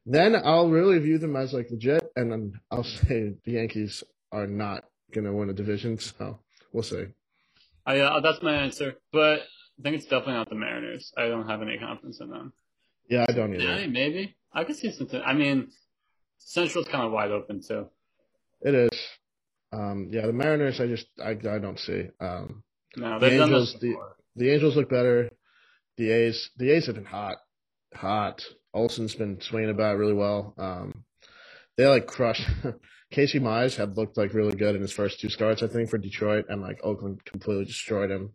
[0.05, 4.47] then I'll really view them as like legit, and then I'll say the Yankees are
[4.47, 5.97] not going to win a division.
[5.97, 6.39] So
[6.71, 7.05] we'll see.
[7.85, 8.95] I, uh, that's my answer.
[9.11, 9.41] But
[9.79, 11.11] I think it's definitely not the Mariners.
[11.17, 12.53] I don't have any confidence in them.
[13.09, 13.63] Yeah, I don't either.
[13.63, 14.35] Yeah, maybe.
[14.53, 15.21] I could see something.
[15.25, 15.69] I mean,
[16.37, 17.87] Central's kind of wide open too.
[18.61, 18.99] It is.
[19.71, 20.79] Um, yeah, the Mariners.
[20.79, 22.09] I just I I don't see.
[22.19, 22.63] Um,
[22.95, 23.95] No, The Angels, the,
[24.35, 25.29] the Angels look better.
[25.97, 27.37] The A's, the A's have been hot,
[27.93, 28.43] hot.
[28.73, 30.53] Olson's been swinging about really well.
[30.57, 31.03] Um,
[31.77, 32.47] they like crushed.
[33.11, 35.97] Casey Mize had looked like really good in his first two starts, I think, for
[35.97, 38.33] Detroit, and like Oakland completely destroyed him.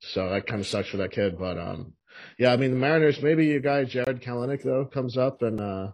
[0.00, 1.38] So that kind of sucks for that kid.
[1.38, 1.92] But um,
[2.38, 3.22] yeah, I mean the Mariners.
[3.22, 5.92] Maybe your guy Jarred Kelenic though comes up and uh,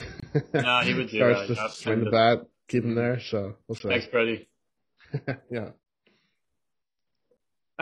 [0.54, 1.54] Nah, he would do starts that.
[1.56, 3.20] to swing the the- bat, keep him there.
[3.20, 3.88] So we'll see.
[3.88, 4.48] Thanks, Brady.
[5.50, 5.70] yeah.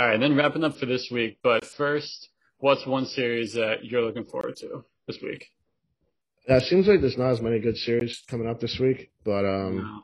[0.00, 1.36] All right, and then wrapping up for this week.
[1.42, 5.44] But first, what's one series that you're looking forward to this week?
[6.48, 9.44] Yeah, it seems like there's not as many good series coming up this week, but
[9.44, 10.02] um, No.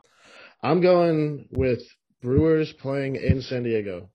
[0.61, 1.81] I'm going with
[2.21, 4.11] Brewers playing in San Diego.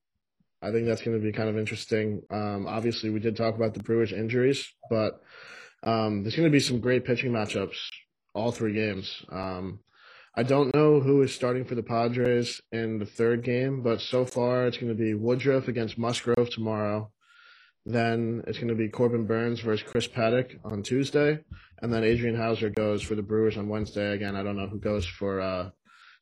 [0.62, 2.22] I think that's going to be kind of interesting.
[2.30, 5.20] Um, obviously, we did talk about the Brewers' injuries, but
[5.83, 7.74] um, there's going to be some great pitching matchups
[8.37, 9.24] all three games.
[9.33, 9.80] Um,
[10.35, 14.24] I don't know who is starting for the Padres in the third game, but so
[14.24, 17.12] far it's going to be Woodruff against Musgrove tomorrow.
[17.85, 21.41] Then it's going to be Corbin Burnes versus Chris Paddack on Tuesday,
[21.83, 24.12] and then Adrian Houser goes for the Brewers on Wednesday.
[24.12, 25.70] Again, I don't know who goes for uh,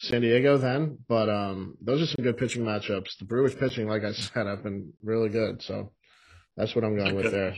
[0.00, 3.18] San Diego then, but um, those are some good pitching matchups.
[3.18, 5.92] The Brewers pitching, like I said, have been really good, so
[6.56, 7.54] that's what I'm going with there.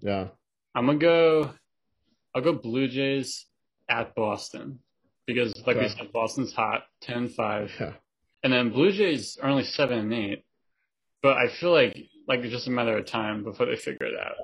[0.00, 0.28] Yeah,
[0.74, 1.50] I'm gonna go.
[2.34, 3.46] I'll go Blue Jays
[3.90, 4.78] at Boston
[5.26, 7.70] because, like we said, Boston's hot, 10-5.
[7.80, 7.92] yeah,
[8.42, 10.44] and then Blue Jays are only seven and eight.
[11.22, 11.96] But I feel like
[12.28, 14.34] like it's just a matter of time before they figure it out.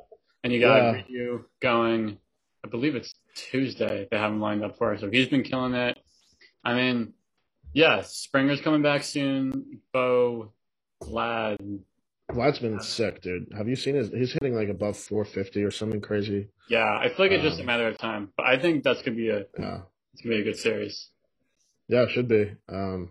[0.43, 1.03] And you got Yeah.
[1.09, 2.19] Ryu going.
[2.65, 4.07] I believe it's Tuesday.
[4.11, 5.99] They have him lined up for, so he's been killing it.
[6.65, 7.15] I mean,
[7.73, 9.81] yeah, Springer's coming back soon.
[9.93, 10.53] Bo,
[11.03, 11.81] Vlad,
[12.31, 13.49] Vlad's been sick, dude.
[13.57, 14.11] Have you seen his?
[14.11, 16.49] He's hitting like above 450 or something crazy.
[16.69, 18.33] yeah, I feel like it's just a Um, matter of time.
[18.37, 19.81] But I think that's gonna be a Yeah,
[20.13, 21.11] it's gonna be a good series.
[21.89, 22.53] yeah, it should be.
[22.69, 23.11] Um,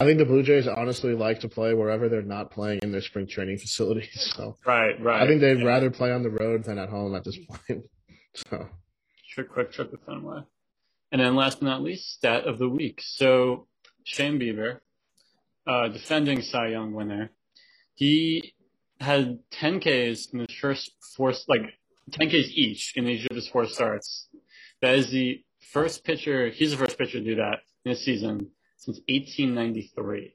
[0.00, 3.00] I think the Blue Jays honestly like to play wherever they're not playing in their
[3.00, 4.32] spring training facilities.
[4.36, 5.22] So Right, right.
[5.22, 7.84] I think they'd rather play on the road than at home at this point.
[8.34, 8.68] So
[9.34, 10.42] Quick, quick trip to Fenway.
[11.10, 13.00] And then last but not least, stat of the week.
[13.02, 13.66] So
[14.04, 14.78] Shane Bieber,
[15.66, 17.30] uh, defending Cy Young winner,
[17.94, 18.54] he
[19.00, 21.62] had 10 Ks in his first four, like
[22.12, 24.28] 10 Ks each in each of his four starts.
[24.82, 28.50] That is the first pitcher, he's the first pitcher to do that in a season
[28.76, 30.34] since 1893.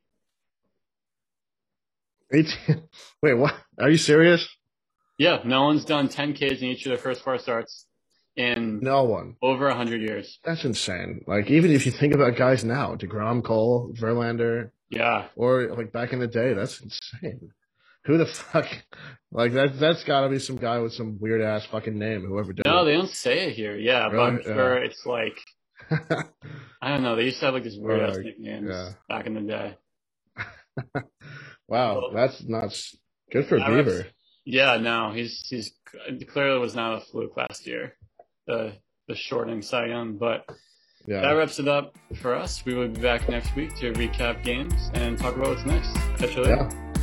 [2.33, 2.83] 18.
[3.21, 3.53] Wait, what?
[3.79, 4.47] Are you serious?
[5.17, 7.85] Yeah, no one's done 10 Ks in each of their first four starts
[8.35, 9.35] in No one.
[9.43, 10.39] over 100 years.
[10.43, 11.23] That's insane.
[11.27, 16.13] Like even if you think about guys now, Degrom, Cole, Verlander, Yeah, or like back
[16.13, 17.51] in the day, that's insane.
[18.05, 18.65] Who the fuck?
[19.31, 19.79] Like that?
[19.79, 22.25] That's got to be some guy with some weird ass fucking name.
[22.27, 22.85] Whoever did No, it.
[22.85, 23.77] they don't say it here.
[23.77, 24.43] Yeah, but Really?
[24.43, 25.37] sure it's like
[26.81, 27.15] I don't know.
[27.15, 28.89] They used to have like these weird ass nicknames yeah.
[29.09, 29.77] back in the day.
[31.67, 32.95] wow, that's nuts.
[33.31, 34.05] Good for Bieber.
[34.45, 35.71] Yeah, no, he's he's
[36.29, 37.95] clearly was not a fluke last year.
[38.47, 38.73] The
[39.07, 40.45] the shorting Cy Young, but
[41.07, 42.63] that wraps it up for us.
[42.65, 45.93] We will be back next week to recap games and talk about what's next.
[46.17, 46.69] Catch you later.
[46.71, 47.02] Yeah.